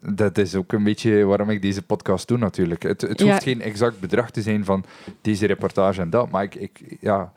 [0.00, 2.82] Dat is ook een beetje waarom ik deze podcast doe, natuurlijk.
[2.82, 4.84] Het, het hoeft geen exact bedrag te zijn van
[5.20, 7.32] deze reportage en dat, maar ik, ik, ja,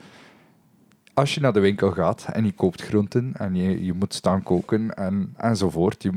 [1.14, 4.44] als je naar de winkel gaat en je koopt groenten en je, je moet staan
[4.44, 6.12] koken en, enzovoort, je,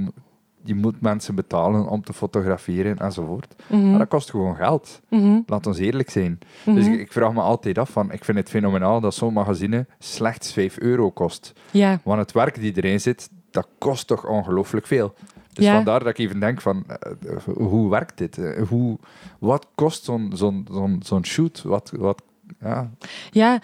[0.65, 3.55] je moet mensen betalen om te fotograferen enzovoort.
[3.67, 5.01] Mm Maar dat kost gewoon geld.
[5.09, 6.39] Mm Laat ons eerlijk zijn.
[6.65, 6.93] Dus mhm.
[6.93, 10.53] ik, ik, vraag me altijd af van, ik vind het fenomenaal dat zo'n magazine slechts
[10.53, 11.53] 5 euro kost.
[11.71, 12.01] Ja.
[12.05, 15.15] Want het werk die erin zit, dat kost toch ongelooflijk veel.
[15.53, 16.85] Dus vandaar dat ik even denk van,
[17.25, 18.39] uh, hoe werkt dit?
[18.39, 18.99] Uh, hoe,
[19.39, 21.63] wat kost zo'n zo'n zo'n zo'n shoot?
[21.63, 22.23] Wat, wat,
[22.61, 22.91] ja,
[23.31, 23.61] ja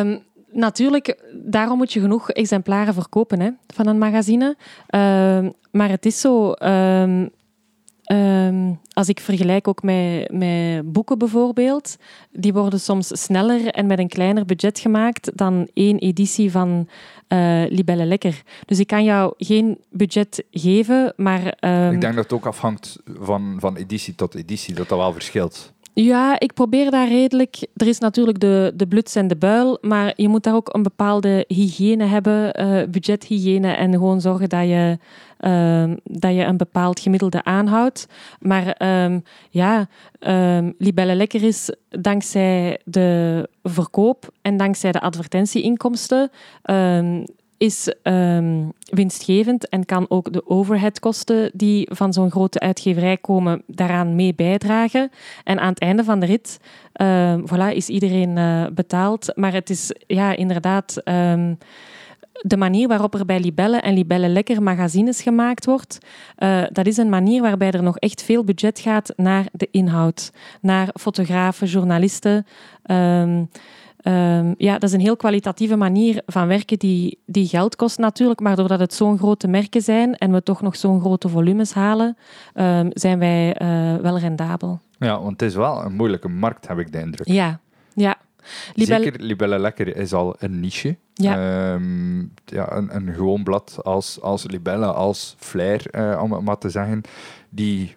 [0.00, 0.22] um,
[0.54, 4.56] natuurlijk, daarom moet je genoeg exemplaren verkopen hè, van een magazine.
[4.90, 6.54] Uh, maar het is zo.
[6.62, 7.30] Um,
[8.12, 11.96] um, als ik vergelijk ook met, met boeken bijvoorbeeld,
[12.30, 16.88] die worden soms sneller en met een kleiner budget gemaakt dan één editie van
[17.28, 18.42] uh, Libelle Lekker.
[18.66, 21.46] Dus ik kan jou geen budget geven, maar...
[21.92, 25.72] Ik denk dat het ook afhangt van, van editie tot editie, dat dat wel verschilt.
[25.94, 27.66] Ja, ik probeer daar redelijk.
[27.76, 30.82] Er is natuurlijk de, de bluts en de buil, maar je moet daar ook een
[30.82, 34.98] bepaalde hygiëne hebben, uh, budgethygiëne, en gewoon zorgen dat je,
[35.40, 38.06] uh, dat je een bepaald gemiddelde aanhoudt.
[38.40, 39.88] Maar um, ja,
[40.20, 46.30] um, Libelle Lekker is dankzij de verkoop en dankzij de advertentieinkomsten.
[46.70, 47.24] Um,
[47.58, 54.14] is um, winstgevend en kan ook de overheadkosten die van zo'n grote uitgeverij komen daaraan
[54.14, 55.10] mee bijdragen.
[55.44, 56.60] En aan het einde van de rit
[56.96, 59.32] uh, voilà, is iedereen uh, betaald.
[59.34, 61.58] Maar het is ja, inderdaad um,
[62.40, 65.98] de manier waarop er bij Libelle en Libelle Lekker magazines gemaakt wordt,
[66.38, 70.30] uh, dat is een manier waarbij er nog echt veel budget gaat naar de inhoud,
[70.60, 72.46] naar fotografen, journalisten.
[74.06, 78.40] Um, ja, dat is een heel kwalitatieve manier van werken die, die geld kost natuurlijk,
[78.40, 82.16] maar doordat het zo'n grote merken zijn en we toch nog zo'n grote volumes halen,
[82.54, 84.80] um, zijn wij uh, wel rendabel.
[84.98, 87.26] Ja, want het is wel een moeilijke markt, heb ik de indruk.
[87.28, 87.60] Ja,
[87.94, 88.16] ja.
[88.74, 89.04] Libelle...
[89.04, 90.96] Zeker, Libelle Lekker is al een niche.
[91.14, 91.72] Ja.
[91.72, 96.58] Um, ja een, een gewoon blad als, als Libelle, als Flair, uh, om het maar
[96.58, 97.00] te zeggen,
[97.48, 97.96] die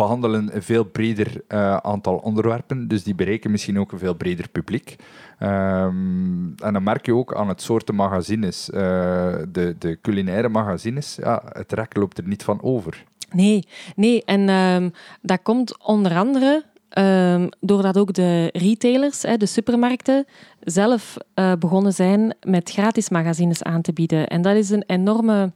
[0.00, 4.48] behandelen een veel breder uh, aantal onderwerpen, dus die bereiken misschien ook een veel breder
[4.48, 4.96] publiek.
[5.42, 8.80] Um, en dan merk je ook aan het soorten magazines, uh,
[9.48, 13.04] de, de culinaire magazines, ja, het rek loopt er niet van over.
[13.32, 14.24] Nee, nee.
[14.24, 14.92] en um,
[15.22, 16.64] dat komt onder andere
[16.98, 20.26] um, doordat ook de retailers, de supermarkten,
[20.60, 24.28] zelf uh, begonnen zijn met gratis magazines aan te bieden.
[24.28, 25.52] En dat is een enorme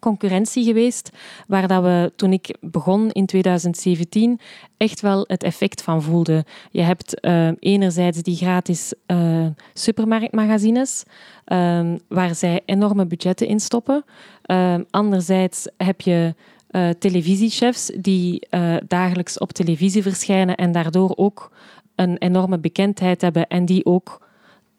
[0.00, 1.10] concurrentie geweest,
[1.46, 4.40] waar dat we toen ik begon in 2017
[4.76, 6.44] echt wel het effect van voelden.
[6.70, 11.02] Je hebt uh, enerzijds die gratis uh, supermarktmagazines,
[11.46, 14.04] uh, waar zij enorme budgetten in stoppen.
[14.90, 16.34] anderzijds heb je
[16.70, 18.48] uh, televisiechefs die
[18.86, 21.50] dagelijks op televisie verschijnen en daardoor ook
[21.94, 24.28] een enorme bekendheid hebben en die ook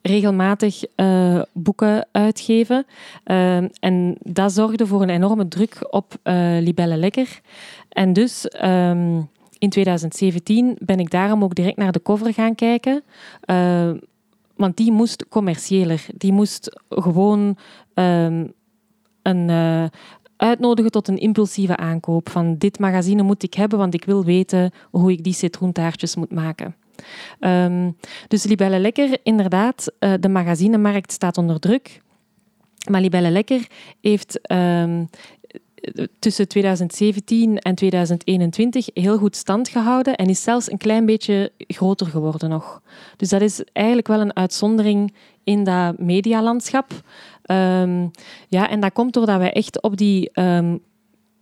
[0.02, 2.86] regelmatig uh, boeken uitgeven.
[3.26, 7.42] Uh, en dat zorgde voor een enorme druk op uh, Libelle Lekker.
[7.90, 13.04] En dus um, in 2017 ben ik daarom ook direct naar de cover gaan kijken.
[14.56, 16.06] want die moest commerciëler.
[16.18, 17.58] Die moest gewoon
[17.94, 18.54] um,
[19.22, 19.50] een,
[20.38, 22.30] uitnodigen tot een impulsieve aankoop.
[22.30, 26.32] Van dit magazine moet ik hebben, want ik wil weten hoe ik die citroentaartjes moet
[26.32, 26.76] maken.
[27.40, 27.98] Um,
[28.28, 32.02] dus Libelle Lekker, inderdaad, uh, de magazinemarkt staat onder druk.
[32.90, 33.68] Maar Libelle Lekker
[34.02, 35.10] heeft um,
[36.20, 42.08] tussen 2017 en 2021 heel goed stand gehouden en is zelfs een klein beetje groter
[42.08, 42.82] geworden nog.
[43.18, 46.92] Dus dat is eigenlijk wel een uitzondering in dat medialandschap.
[47.46, 48.12] Um,
[48.48, 50.32] ja, en dat komt doordat wij echt op die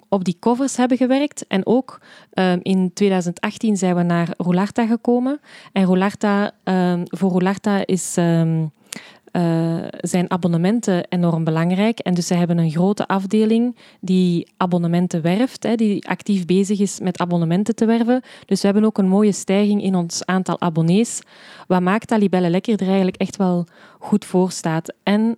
[0.09, 1.47] op die covers hebben gewerkt.
[1.47, 2.01] En ook
[2.33, 5.39] um, in 2018 zijn we naar Roularta gekomen.
[5.71, 8.71] En Roularta, um, voor Roularta is, um,
[9.31, 11.99] uh, zijn abonnementen enorm belangrijk.
[11.99, 16.99] En dus ze hebben een grote afdeling die abonnementen werft, hè, die actief bezig is
[16.99, 18.21] met abonnementen te werven.
[18.45, 21.21] Dus we hebben ook een mooie stijging in ons aantal abonnees.
[21.67, 23.65] Wat maakt dat Libelle Lekker er eigenlijk echt wel
[23.99, 24.93] goed voor staat.
[25.03, 25.37] En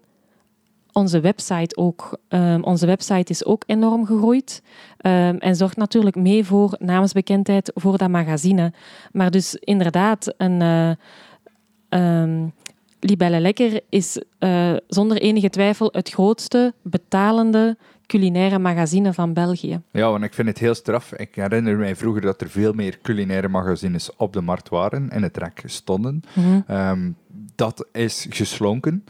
[0.94, 2.20] onze website ook.
[2.30, 4.62] Um, onze website is ook enorm gegroeid
[5.02, 8.74] um, en zorgt natuurlijk mee voor naamsbekendheid voor dat magazine.
[9.12, 12.54] Maar dus inderdaad, een uh, um,
[13.00, 19.82] Libelle Lekker is uh, zonder enige twijfel het grootste betalende culinaire magazine van België.
[19.92, 21.14] Ja, want ik vind het heel straf.
[21.14, 25.24] Ik herinner mij vroeger dat er veel meer culinaire magazines op de markt waren en
[25.24, 26.22] het rek stonden.
[26.34, 27.16] Mm -hmm.
[27.56, 29.04] dat is geslonken.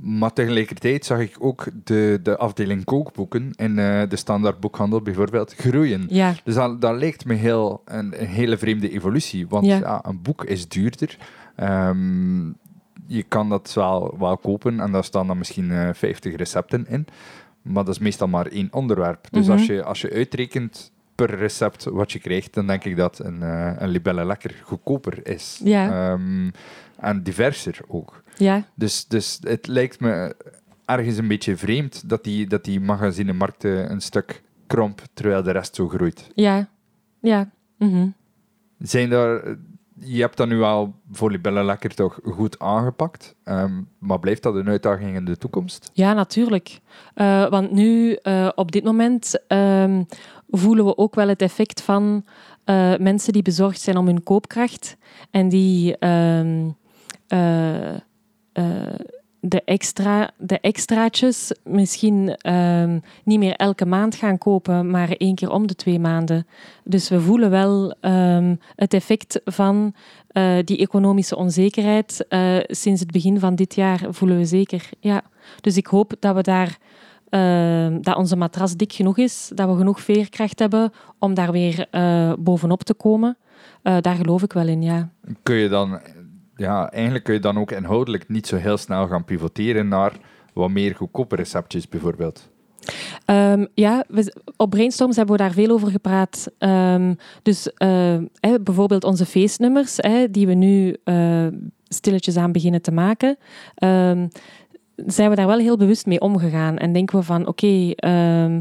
[0.00, 5.54] Maar tegelijkertijd zag ik ook de, de afdeling kookboeken in uh, de standaard boekhandel bijvoorbeeld
[5.54, 6.06] groeien.
[6.08, 6.34] Ja.
[6.44, 9.48] Dus dat, dat lijkt me heel, een, een hele vreemde evolutie.
[9.48, 9.78] Want ja.
[9.78, 11.16] ja een boek is duurder.
[11.56, 12.56] Um,
[13.06, 17.06] je kan dat wel, wel kopen en daar staan dan misschien uh, 50 recepten in.
[17.62, 19.26] Maar dat is meestal maar één onderwerp.
[19.30, 19.58] Dus mm -hmm.
[19.58, 23.40] als, je, als je uitrekent per recept wat je krijgt, dan denk ik dat een,
[23.42, 25.60] uh, een Libelle Lekker goedkoper is.
[25.64, 26.12] Ja.
[26.12, 26.50] Um,
[26.96, 28.22] en diverser ook.
[28.38, 28.64] Ja.
[28.74, 30.36] Dus, dus het lijkt me
[30.84, 35.74] ergens een beetje vreemd dat die, dat die magazinemarkt een stuk kromp, terwijl de rest
[35.74, 36.30] zo groeit.
[36.34, 36.68] Ja,
[37.20, 37.50] ja.
[37.78, 38.14] Mm -hmm.
[38.78, 39.56] Zijn daar,
[39.94, 44.54] je hebt dat nu al voor Libelle Lekker toch goed aangepakt, um, maar blijft dat
[44.54, 45.90] een uitdaging in de toekomst?
[45.92, 46.80] Ja, natuurlijk.
[47.14, 50.06] Uh, want nu, uh, op dit moment, um,
[50.50, 52.24] voelen we ook wel het effect van
[52.64, 54.96] uh, mensen die bezorgd zijn om hun koopkracht
[55.30, 56.06] en die...
[56.06, 56.76] Um,
[57.28, 57.94] uh,
[59.40, 65.50] de, extra, de extraatjes misschien um, niet meer elke maand gaan kopen, maar één keer
[65.50, 66.46] om de twee maanden.
[66.84, 69.94] Dus we voelen wel um, het effect van
[70.32, 72.26] uh, die economische onzekerheid.
[72.28, 74.88] Uh, sinds het begin van dit jaar voelen we zeker.
[75.00, 75.22] Ja.
[75.60, 76.78] Dus ik hoop dat we daar.
[77.30, 81.88] Uh, dat onze matras dik genoeg is, dat we genoeg veerkracht hebben om daar weer
[82.38, 83.36] bovenop te komen.
[83.82, 85.08] daar geloof ik wel in, ja.
[85.42, 86.00] Kun je dan
[86.58, 90.12] ja, eigenlijk kun je dan ook inhoudelijk niet zo heel snel gaan pivoteren naar
[90.52, 92.48] wat meer goedkope receptjes bijvoorbeeld.
[93.26, 96.50] Um, ja, we, op Brainstorms hebben we daar veel over gepraat.
[96.58, 98.16] Um, dus eh,
[98.62, 101.46] bijvoorbeeld onze feestnummers, eh, die we nu uh,
[101.88, 103.36] stilletjes aan beginnen te maken.
[103.84, 104.28] Um,
[105.06, 106.78] zijn we daar wel heel bewust mee omgegaan.
[106.78, 108.58] En denken we van, oké, okay,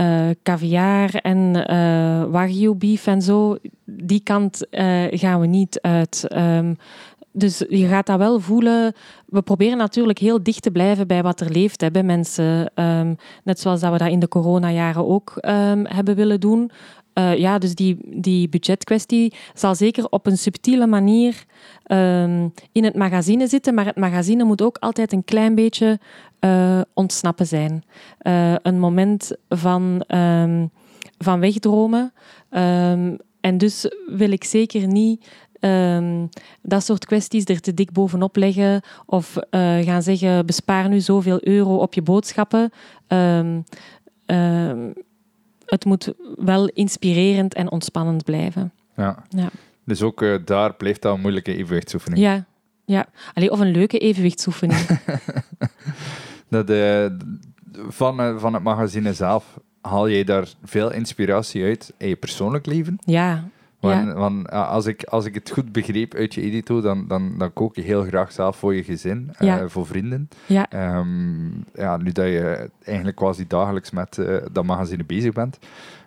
[0.00, 4.66] uh, caviar en uh, wagyu beef en zo, die kant
[5.10, 6.26] gaan we niet uit.
[7.38, 8.92] Dus je gaat dat wel voelen.
[9.26, 12.72] We proberen natuurlijk heel dicht te blijven bij wat er leeft hè, bij mensen.
[12.74, 16.70] Um, net zoals dat we dat in de coronajaren ook um, hebben willen doen.
[17.14, 21.44] Uh, ja, dus die, die budgetkwestie zal zeker op een subtiele manier
[21.86, 25.98] um, in het magazine zitten, maar het magazine moet ook altijd een klein beetje
[26.40, 27.84] uh, ontsnappen zijn.
[28.22, 30.04] Uh, een moment van,
[31.18, 32.12] van wegdromen.
[33.40, 35.26] En dus wil ik zeker niet
[35.60, 36.28] Um,
[36.62, 41.38] dat soort kwesties er te dik bovenop leggen of uh, gaan zeggen bespaar nu zoveel
[41.40, 42.72] euro op je boodschappen.
[43.08, 43.64] Um,
[44.26, 44.92] um,
[45.66, 48.72] het moet wel inspirerend en ontspannend blijven.
[48.96, 49.24] Ja.
[49.28, 49.48] ja.
[49.84, 52.22] Dus ook uh, daar blijft dat een moeilijke evenwichtsoefening.
[52.22, 52.44] Ja,
[52.84, 53.06] ja.
[53.34, 54.80] Allee, of een leuke evenwichtsoefening.
[56.48, 57.06] dat, uh,
[57.88, 62.98] van, van het magazine zelf haal jij daar veel inspiratie uit in je persoonlijk leven?
[63.04, 63.48] Ja,
[63.80, 64.14] want, ja.
[64.14, 67.76] want als, ik, als ik het goed begreep uit je edito, dan, dan, dan kook
[67.76, 69.62] je heel graag zelf voor je gezin, ja.
[69.62, 70.28] uh, voor vrienden.
[70.46, 70.96] Ja.
[70.98, 75.58] Um, ja, nu dat je eigenlijk quasi dagelijks met uh, dat magazine bezig bent,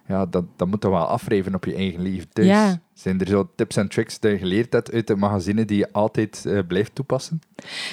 [0.07, 2.47] ja, dat, dat moet toch wel afwrijven op je eigen leven thuis.
[2.47, 2.79] Ja.
[2.93, 5.91] Zijn er zo tips en tricks die je geleerd hebt uit het magazine die je
[5.91, 7.41] altijd uh, blijft toepassen?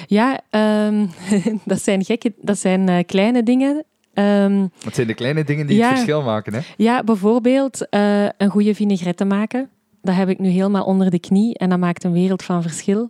[0.07, 0.41] Ja,
[0.87, 1.09] um,
[1.65, 3.85] dat zijn gekke, dat zijn kleine dingen.
[4.19, 6.53] Um, Wat zijn de kleine dingen die ja, het verschil maken?
[6.53, 6.59] Hè?
[6.77, 9.69] Ja, bijvoorbeeld uh, een goede vinaigrette maken.
[10.01, 13.09] Dat heb ik nu helemaal onder de knie en dat maakt een wereld van verschil.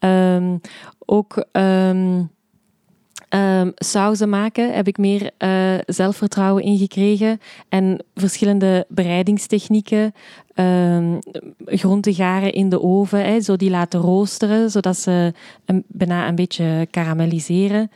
[0.00, 0.60] Um,
[1.04, 2.30] ook um,
[3.74, 7.40] sauzen maken heb ik meer uh, zelfvertrouwen in gekregen.
[7.68, 10.14] En verschillende bereidingstechnieken.
[11.64, 15.32] groenten garen in de oven, hè, zo die laten roosteren, zodat ze
[15.64, 17.90] een, bijna een beetje karamelliseren.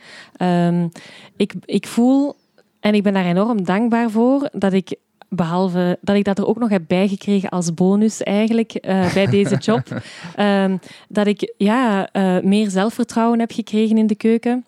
[1.35, 2.35] ik, ik voel
[2.83, 4.95] En ik ben daar enorm dankbaar voor dat ik
[5.29, 9.55] behalve dat ik dat er ook nog heb bijgekregen als bonus eigenlijk uh, bij deze
[9.67, 10.01] job,
[10.39, 14.65] um, dat ik ja, uh, meer zelfvertrouwen heb gekregen in de keuken.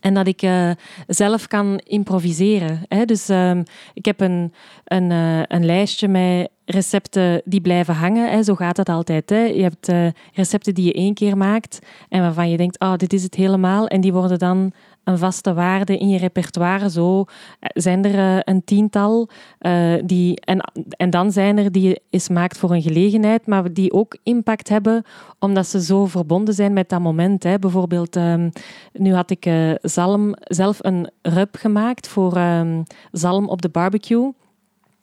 [0.00, 0.70] En dat ik uh,
[1.06, 2.82] zelf kan improviseren.
[2.88, 3.04] Hè.
[3.04, 3.62] Dus um,
[3.94, 4.52] ik heb een,
[4.84, 5.10] een,
[5.48, 8.30] een lijstje met recepten die blijven hangen.
[8.30, 8.42] Hè.
[8.42, 9.30] Zo gaat dat altijd.
[9.30, 9.44] Hè.
[9.44, 11.78] Je hebt uh, recepten die je één keer maakt
[12.08, 13.86] en waarvan je denkt, oh, dit is het helemaal.
[13.86, 14.72] En die worden dan
[15.08, 16.90] een vaste waarde in je repertoire.
[16.90, 17.24] Zo
[17.60, 19.28] zijn er uh, een tiental.
[19.60, 23.92] Uh, die, en, en dan zijn er die eens maakt voor een gelegenheid, maar die
[23.92, 25.02] ook impact hebben
[25.38, 27.42] omdat ze zo verbonden zijn met dat moment.
[27.42, 27.58] Hè.
[27.58, 28.52] Bijvoorbeeld, um,
[28.92, 29.50] nu had ik
[29.82, 32.82] zalm, zelf een rub gemaakt voor um,
[33.12, 34.32] zalm op de barbecue.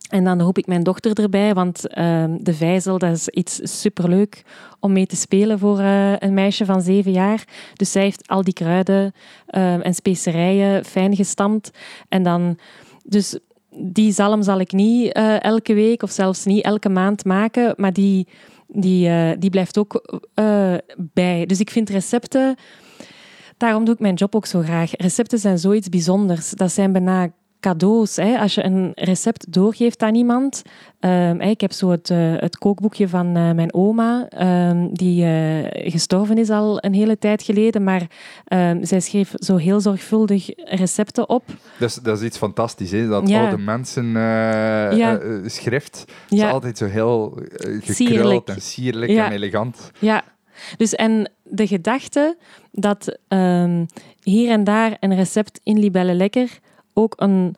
[0.10, 4.44] En dan roep ik mijn dochter erbij, want uh, de vijzel dat is iets superleuk
[4.80, 7.44] om mee te spelen voor uh, een meisje van zeven jaar.
[7.74, 9.14] Dus zij heeft al die kruiden
[9.50, 11.72] uh, en specerijen fijn gestampt.
[12.10, 12.58] En dan,
[13.04, 13.40] dus
[13.70, 17.94] die zalm zal ik niet uh, elke week of zelfs niet elke maand maken, maar
[17.94, 18.28] die,
[18.68, 20.22] die, die blijft ook
[20.98, 21.46] bij.
[21.46, 22.56] Dus ik vind recepten,
[23.58, 24.92] daarom doe ik mijn job ook zo graag.
[24.96, 26.50] Recepten zijn zoiets bijzonders.
[26.50, 27.32] Dat zijn bijna
[27.66, 28.16] cadeaus.
[28.16, 28.38] Hè.
[28.38, 30.62] Als je een recept doorgeeft aan iemand.
[31.00, 34.28] Um, ik heb zo het, uh, het kookboekje van uh, mijn oma,
[34.70, 37.84] um, die uh, gestorven is al een hele tijd geleden.
[37.84, 38.02] Maar
[38.48, 41.44] um, zij schreef zo heel zorgvuldig recepten op.
[41.80, 43.08] Dat is, dat is iets fantastisch, hè?
[43.08, 43.42] dat ja.
[43.42, 45.20] oude mensen ja.
[45.46, 46.50] schrift is ja.
[46.50, 47.40] altijd zo heel
[47.80, 49.92] gekruld en sierlijk en elegant.
[50.00, 50.24] Ja.
[50.78, 52.38] Dus en de gedachte
[52.72, 53.18] dat
[54.24, 56.60] hier en daar een recept in Libelle Lekker
[56.96, 57.56] ook een,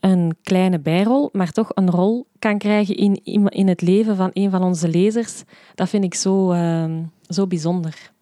[0.00, 4.50] een kleine bijrol, maar toch een rol kan krijgen in, in het leven van een
[4.50, 5.42] van onze lezers,
[5.74, 6.96] dat vind ik zo, uh,
[7.28, 8.12] zo bijzonder.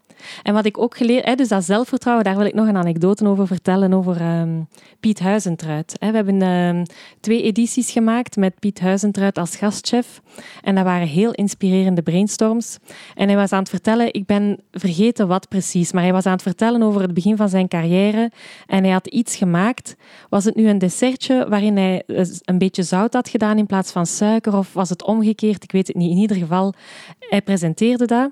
[0.42, 3.26] En wat ik ook geleerd heb, dus dat zelfvertrouwen, daar wil ik nog een anekdote
[3.26, 4.68] over vertellen, over um,
[5.00, 5.96] Piet Huizentruid.
[5.98, 6.84] We hebben um,
[7.20, 10.20] twee edities gemaakt met Piet Huizentruid als gastchef.
[10.62, 12.78] En dat waren heel inspirerende brainstorms.
[13.14, 16.32] En hij was aan het vertellen, ik ben vergeten wat precies, maar hij was aan
[16.32, 18.30] het vertellen over het begin van zijn carrière.
[18.66, 19.96] En hij had iets gemaakt.
[20.28, 23.92] Was het nu een dessertje waarin hij eh, een beetje zout had gedaan in plaats
[23.92, 24.56] van suiker?
[24.56, 25.64] Of was het omgekeerd?
[25.64, 26.10] Ik weet het niet.
[26.10, 26.74] In ieder geval,
[27.18, 28.30] hij presenteerde dat.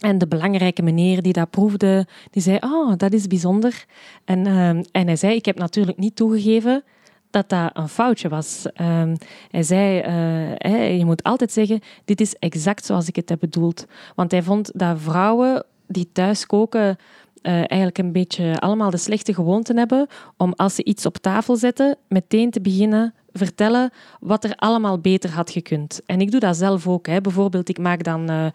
[0.00, 3.84] En de belangrijke meneer die dat proefde, die zei, oh, dat is bijzonder.
[4.24, 6.84] En, uh, en hij zei, ik heb natuurlijk niet toegegeven
[7.30, 8.66] dat dat een foutje was.
[8.80, 9.02] Uh,
[9.50, 10.02] hij zei,
[10.66, 13.86] uh, je moet altijd zeggen, dit is exact zoals ik het heb bedoeld.
[14.14, 16.96] Want hij vond dat vrouwen die thuis koken
[17.42, 21.56] uh, eigenlijk een beetje allemaal de slechte gewoonten hebben om als ze iets op tafel
[21.56, 26.00] zetten, meteen te beginnen vertellen wat er allemaal beter had gekund.
[26.06, 27.06] En ik doe dat zelf ook.
[27.06, 27.20] Hè.
[27.20, 28.46] Bijvoorbeeld, ik maak dan uh,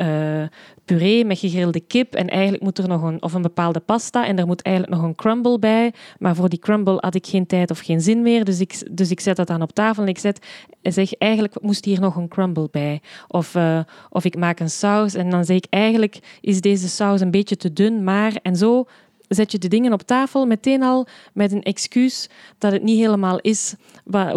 [0.00, 0.48] uh,
[0.84, 4.38] puree met gegrilde kip en eigenlijk moet er nog een, of een bepaalde pasta en
[4.38, 5.94] er moet eigenlijk nog een crumble bij.
[6.18, 9.10] Maar voor die crumble had ik geen tijd of geen zin meer, dus ik, dus
[9.10, 10.34] ik zet dat dan op tafel en ik
[10.82, 13.00] zeg eigenlijk moest hier nog een crumble bij.
[13.28, 17.20] Of, uh, of ik maak een saus en dan zeg ik eigenlijk is deze saus
[17.20, 18.86] een beetje te dun, maar en zo
[19.28, 23.38] zet je de dingen op tafel meteen al met een excuus dat het niet helemaal
[23.40, 23.74] is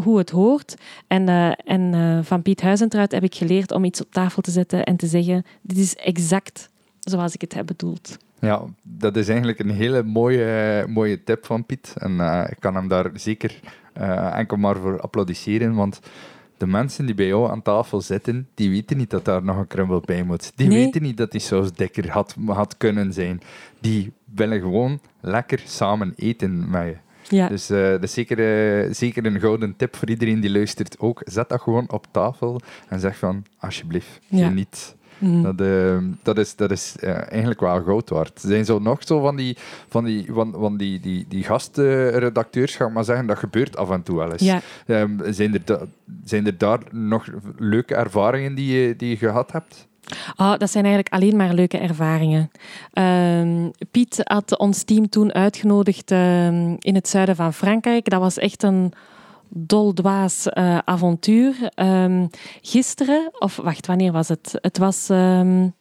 [0.03, 0.75] hoe het hoort.
[1.07, 4.51] En, uh, en uh, van Piet Huizentruid heb ik geleerd om iets op tafel te
[4.51, 6.69] zetten en te zeggen: dit is exact
[6.99, 8.17] zoals ik het heb bedoeld.
[8.39, 11.93] Ja, dat is eigenlijk een hele mooie, mooie tip van Piet.
[11.97, 13.59] En uh, ik kan hem daar zeker
[14.33, 15.99] enkel maar voor applaudisseren, want
[16.59, 19.67] de mensen die bij jou aan tafel zitten, die weten niet dat daar nog een
[19.67, 20.51] crumble bij moet.
[20.55, 20.83] Die nee.
[20.83, 23.41] weten niet dat die saus dikker had, had kunnen zijn.
[23.79, 26.97] Die willen gewoon lekker samen eten met je.
[27.35, 27.47] Ja.
[27.47, 31.21] Dus uh, dat is zeker, uh, zeker een gouden tip voor iedereen die luistert ook.
[31.25, 34.53] Zet dat gewoon op tafel en zeg van, alsjeblieft, ja.
[35.19, 35.43] Mm.
[35.43, 38.43] Dat, uh, dat is, dat is eigenlijk wel goud waard.
[38.43, 39.57] Er zijn zo nog zo van die,
[39.89, 43.89] van die, van, van die, die, die gastredacteurs, ga ik maar zeggen, dat gebeurt af
[43.89, 44.41] en toe wel eens.
[44.41, 44.61] Ja.
[44.85, 45.79] Um, zijn, er da,
[46.23, 47.25] zijn er daar nog
[47.57, 49.87] leuke ervaringen die je, die je gehad hebt?
[50.35, 52.51] Oh, dat zijn eigenlijk alleen maar leuke ervaringen.
[52.93, 56.47] Uh, Piet had ons team toen uitgenodigd uh,
[56.79, 58.09] in het zuiden van Frankrijk.
[58.09, 58.93] Dat was echt een
[59.49, 61.55] doldwaas uh, avontuur.
[61.75, 62.29] Um,
[62.61, 64.57] gisteren, of wacht, wanneer was het?
[64.61, 65.73] Het was um,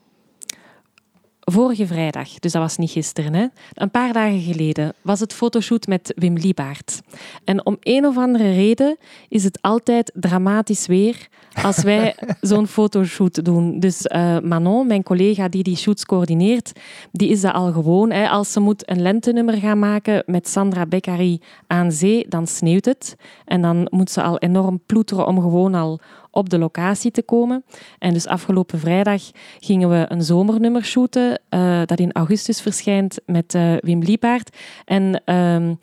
[1.50, 3.34] vorige vrijdag, dus dat was niet gisteren.
[3.34, 3.46] Hè?
[3.72, 7.00] Een paar dagen geleden was het fotoshoot met Wim Liebaert.
[7.44, 8.96] En om een of andere reden
[9.28, 11.28] is het altijd dramatisch weer
[11.62, 13.80] als wij zo'n fotoshoot doen.
[13.80, 16.72] Dus uh, Manon, mijn collega die die shoots coördineert,
[17.12, 18.10] die is dat al gewoon.
[18.10, 18.28] Hè.
[18.28, 23.16] Als ze moet een lentenummer gaan maken met Sandra Beccari aan zee, dan sneeuwt het.
[23.44, 26.00] En dan moet ze al enorm ploeteren om gewoon al
[26.38, 27.64] op de locatie te komen.
[27.98, 29.22] En dus afgelopen vrijdag
[29.60, 34.56] gingen we een zomernummer shooten, uh, dat in augustus verschijnt met uh, Wim Liepaard.
[34.84, 35.78] En um,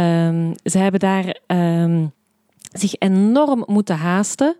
[0.00, 2.12] um, ze hebben daar um,
[2.72, 4.56] zich enorm moeten haasten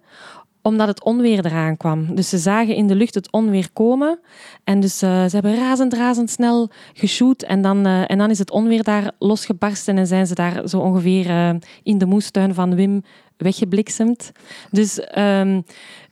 [0.66, 2.14] omdat het onweer eraan kwam.
[2.14, 4.18] Dus ze zagen in de lucht het onweer komen.
[4.64, 7.42] En dus uh, ze hebben razend, razend snel geshoot.
[7.42, 10.78] En dan, uh, en dan is het onweer daar losgebarsten en zijn ze daar zo
[10.78, 11.50] ongeveer uh,
[11.82, 13.02] in de moestuin van Wim
[13.36, 14.32] weggebliksemd.
[14.70, 15.64] Dus, um,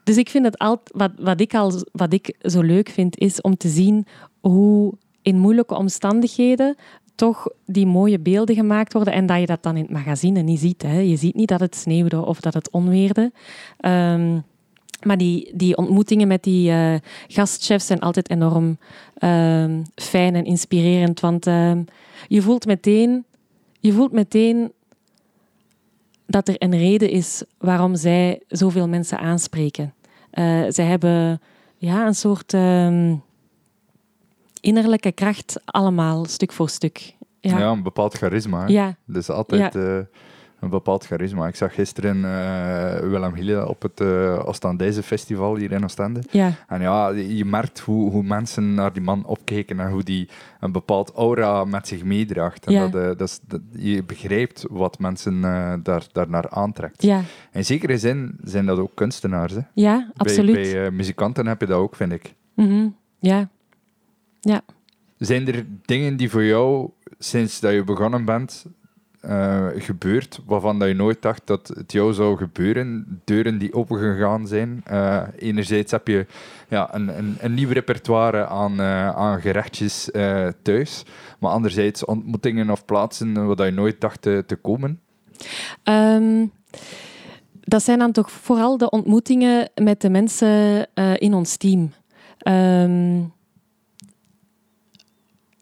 [0.04, 3.40] dus ik vind het altijd, wat, wat, ik al, wat ik zo leuk vind, is
[3.40, 4.06] om te zien
[4.40, 6.76] hoe in moeilijke omstandigheden
[7.14, 10.60] toch die mooie beelden gemaakt worden en dat je dat dan in het magazine niet
[10.60, 10.82] ziet.
[10.82, 10.98] Hè.
[10.98, 13.32] Je ziet niet dat het sneeuwde of dat het onweerde.
[13.80, 14.44] Um,
[15.02, 16.94] maar die, die ontmoetingen met die uh,
[17.28, 18.78] gastchefs zijn altijd enorm
[19.18, 21.20] uh, fijn en inspirerend.
[21.20, 21.72] Want uh,
[22.28, 23.24] je, voelt meteen,
[23.80, 24.72] je voelt meteen
[26.26, 29.94] dat er een reden is waarom zij zoveel mensen aanspreken.
[30.32, 31.40] Uh, zij hebben
[31.76, 33.14] ja, een soort ehm,
[34.64, 37.14] innerlijke kracht allemaal, stuk voor stuk.
[37.40, 38.66] Ja, ja een bepaald charisma.
[38.66, 38.96] Ja.
[39.04, 39.80] Dus altijd ja.
[39.80, 39.98] uh,
[40.60, 41.46] een bepaald charisma.
[41.46, 46.20] Ik zag gisteren uh, Willem Hille op het uh, Oostendijse festival hier in Oostende.
[46.30, 46.52] Ja.
[46.68, 50.28] En ja, je merkt hoe, hoe mensen naar die man opkeken en hoe die
[50.60, 52.66] een bepaald aura met zich meedraagt.
[52.66, 52.88] En ja.
[52.88, 55.40] dat, dat, is, dat, je begrijpt wat mensen
[55.82, 57.02] daar, daarnaar aantrekt.
[57.02, 57.20] Ja.
[57.52, 59.52] In zekere zin zijn dat ook kunstenaars.
[59.52, 59.60] Hè?
[59.74, 60.54] Ja, absoluut.
[60.54, 62.34] Bij, bij muzikanten heb je dat ook, vind ik.
[62.54, 62.96] Mm -hmm.
[63.18, 63.48] Ja.
[64.44, 64.62] Ja.
[65.18, 68.66] Zijn er dingen die voor jou, sinds dat je begonnen bent,
[69.22, 73.20] uh, gebeurd waarvan dat je nooit dacht dat het jou zou gebeuren?
[73.24, 74.84] Deuren die opengegaan zijn.
[74.90, 76.26] Uh, enerzijds heb je
[76.68, 80.10] ja, een, een, een nieuw repertoire aan, uh, aan gerechtjes
[80.62, 81.04] thuis,
[81.38, 85.00] maar anderzijds ontmoetingen of plaatsen waar je nooit dacht te, komen?
[85.84, 86.52] Um,
[87.60, 90.86] dat zijn dan toch vooral de ontmoetingen met de mensen
[91.18, 91.92] in ons team.
[92.48, 93.32] Um,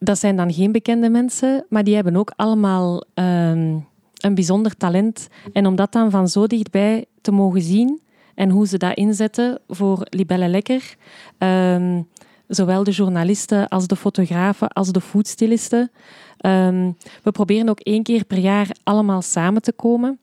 [0.03, 3.87] dat zijn dan geen bekende mensen, maar die hebben ook allemaal um,
[4.21, 5.29] een bijzonder talent.
[5.53, 8.01] En om dat dan van zo dichtbij te mogen zien
[8.35, 10.97] en hoe ze dat inzetten voor Libelle Lekker,
[11.39, 12.09] um,
[12.47, 15.91] zowel de journalisten als de fotografen als de foodstylisten.
[16.47, 20.19] Um, we proberen ook één keer per jaar allemaal samen te komen.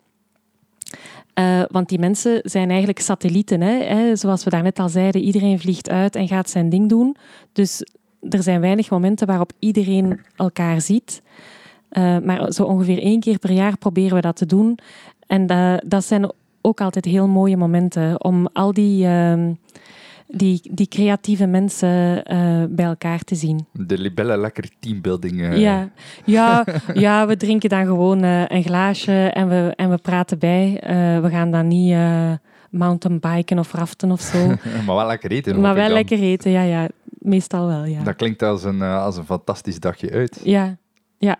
[1.39, 3.61] Uh, want die mensen zijn eigenlijk satellieten.
[3.61, 3.83] Hè?
[3.83, 4.15] Hè?
[4.15, 7.15] Zoals we daarnet al zeiden, iedereen vliegt uit en gaat zijn ding doen.
[7.53, 7.83] Dus
[8.29, 11.21] er zijn weinig momenten waarop iedereen elkaar ziet.
[11.91, 14.79] Uh, maar zo ongeveer één keer per jaar proberen we dat te doen.
[15.27, 19.45] En dat, dat zijn ook altijd heel mooie momenten om al die, uh,
[20.27, 23.65] die, die creatieve mensen uh, bij elkaar te zien.
[23.71, 25.33] De libelle lekker teambuilding.
[25.33, 25.57] Uh.
[25.57, 25.89] Ja.
[26.25, 30.77] Ja, ja, we drinken dan gewoon een glaasje en we, en we praten bij.
[31.21, 31.95] we gaan dan niet
[32.69, 34.47] mountainbiken of raften of zo.
[34.85, 35.59] maar wel lekker eten.
[35.59, 36.87] Maar wel lekker eten, ja, ja.
[37.19, 38.03] Meestal wel, ja.
[38.03, 40.39] Dat klinkt als een, uh, als een fantastisch dagje uit.
[40.43, 40.77] Ja,
[41.17, 41.39] ja.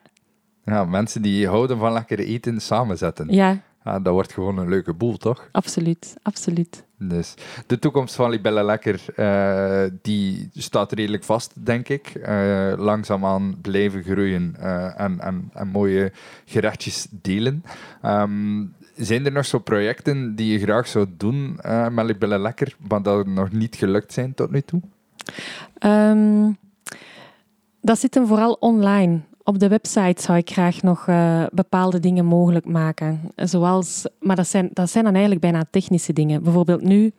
[0.65, 3.34] Ja, mensen die houden van lekker eten samenzetten.
[3.34, 3.61] Ja.
[3.84, 3.99] ja.
[3.99, 5.49] Dat wordt gewoon een leuke boel, toch?
[5.51, 6.84] Absoluut, absoluut.
[6.97, 7.34] Dus
[7.67, 12.13] de toekomst van Libelle Lekker, uh, die staat redelijk vast, denk ik.
[12.15, 14.55] Uh, langzaamaan blijven groeien
[14.97, 16.11] en, en, en mooie
[16.45, 17.63] gerechtjes delen.
[18.05, 21.59] Um, zijn er nog zo projecten die je graag zou doen
[21.91, 24.82] met Libelle Lekker, maar dat nog niet gelukt zijn tot nu toe?
[25.86, 26.57] Um,
[27.82, 29.19] dat zit hem vooral online.
[29.43, 33.21] Op de website zou ik graag nog uh, bepaalde dingen mogelijk maken.
[33.36, 36.43] Zoals, maar dat zijn, dat zijn dan eigenlijk bijna technische dingen.
[36.43, 37.11] Bijvoorbeeld nu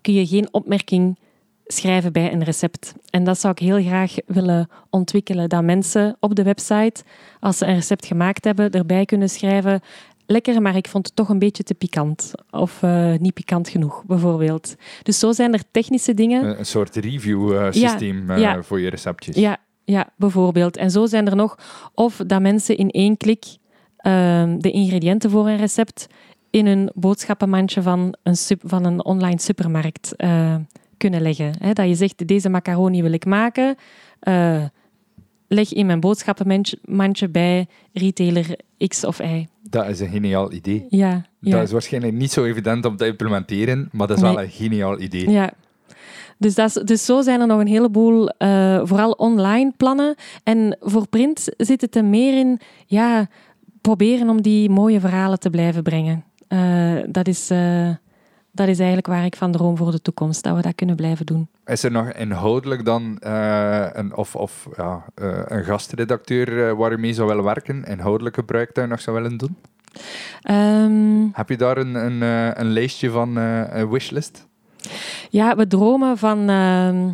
[0.00, 1.18] kun je geen opmerking
[1.66, 2.94] schrijven bij een recept.
[3.10, 5.48] En dat zou ik heel graag willen ontwikkelen.
[5.48, 7.02] Dat mensen op de website,
[7.40, 9.80] als ze een recept gemaakt hebben, erbij kunnen schrijven
[10.32, 12.32] lekker, maar ik vond het toch een beetje te pikant.
[12.50, 14.74] Of uh, niet pikant genoeg, bijvoorbeeld.
[15.02, 16.58] Dus zo zijn er technische dingen.
[16.58, 18.62] Een soort review-systeem ja, ja.
[18.62, 19.36] voor je receptjes.
[19.36, 20.76] Ja, ja, bijvoorbeeld.
[20.76, 21.58] En zo zijn er nog...
[21.94, 23.52] Of dat mensen in één klik uh,
[24.58, 26.06] de ingrediënten voor een recept
[26.50, 30.54] in een boodschappenmandje van een, sub, van een online supermarkt uh,
[30.96, 31.52] kunnen leggen.
[31.58, 33.76] He, dat je zegt, deze macaroni wil ik maken
[35.52, 38.56] leg in mijn boodschappenmandje bij retailer
[38.88, 39.46] X of Y.
[39.62, 40.86] Dat is een geniaal idee.
[40.88, 41.50] Ja, ja.
[41.50, 44.34] Dat is waarschijnlijk niet zo evident om te implementeren, maar dat is nee.
[44.34, 45.30] wel een geniaal idee.
[45.30, 45.52] Ja.
[46.38, 50.14] Dus, dat is, dus zo zijn er nog een heleboel, uh, vooral online plannen.
[50.44, 53.28] En voor print zit het er meer in, ja,
[53.80, 56.24] proberen om die mooie verhalen te blijven brengen.
[56.48, 57.50] Uh, dat is...
[57.50, 57.88] Uh,
[58.52, 61.26] dat is eigenlijk waar ik van droom voor de toekomst, dat we dat kunnen blijven
[61.26, 61.48] doen.
[61.64, 66.90] Is er nog inhoudelijk dan uh, een, of, of, ja, uh, een gastredacteur uh, waar
[66.90, 69.56] je mee zou willen werken, inhoudelijk gebruik dat je nog zou willen doen?
[70.42, 74.46] Ehm, Heb je daar een, een, eh, een lijstje van, eh, een wishlist?
[75.30, 77.10] ja, we dromen van, ehm,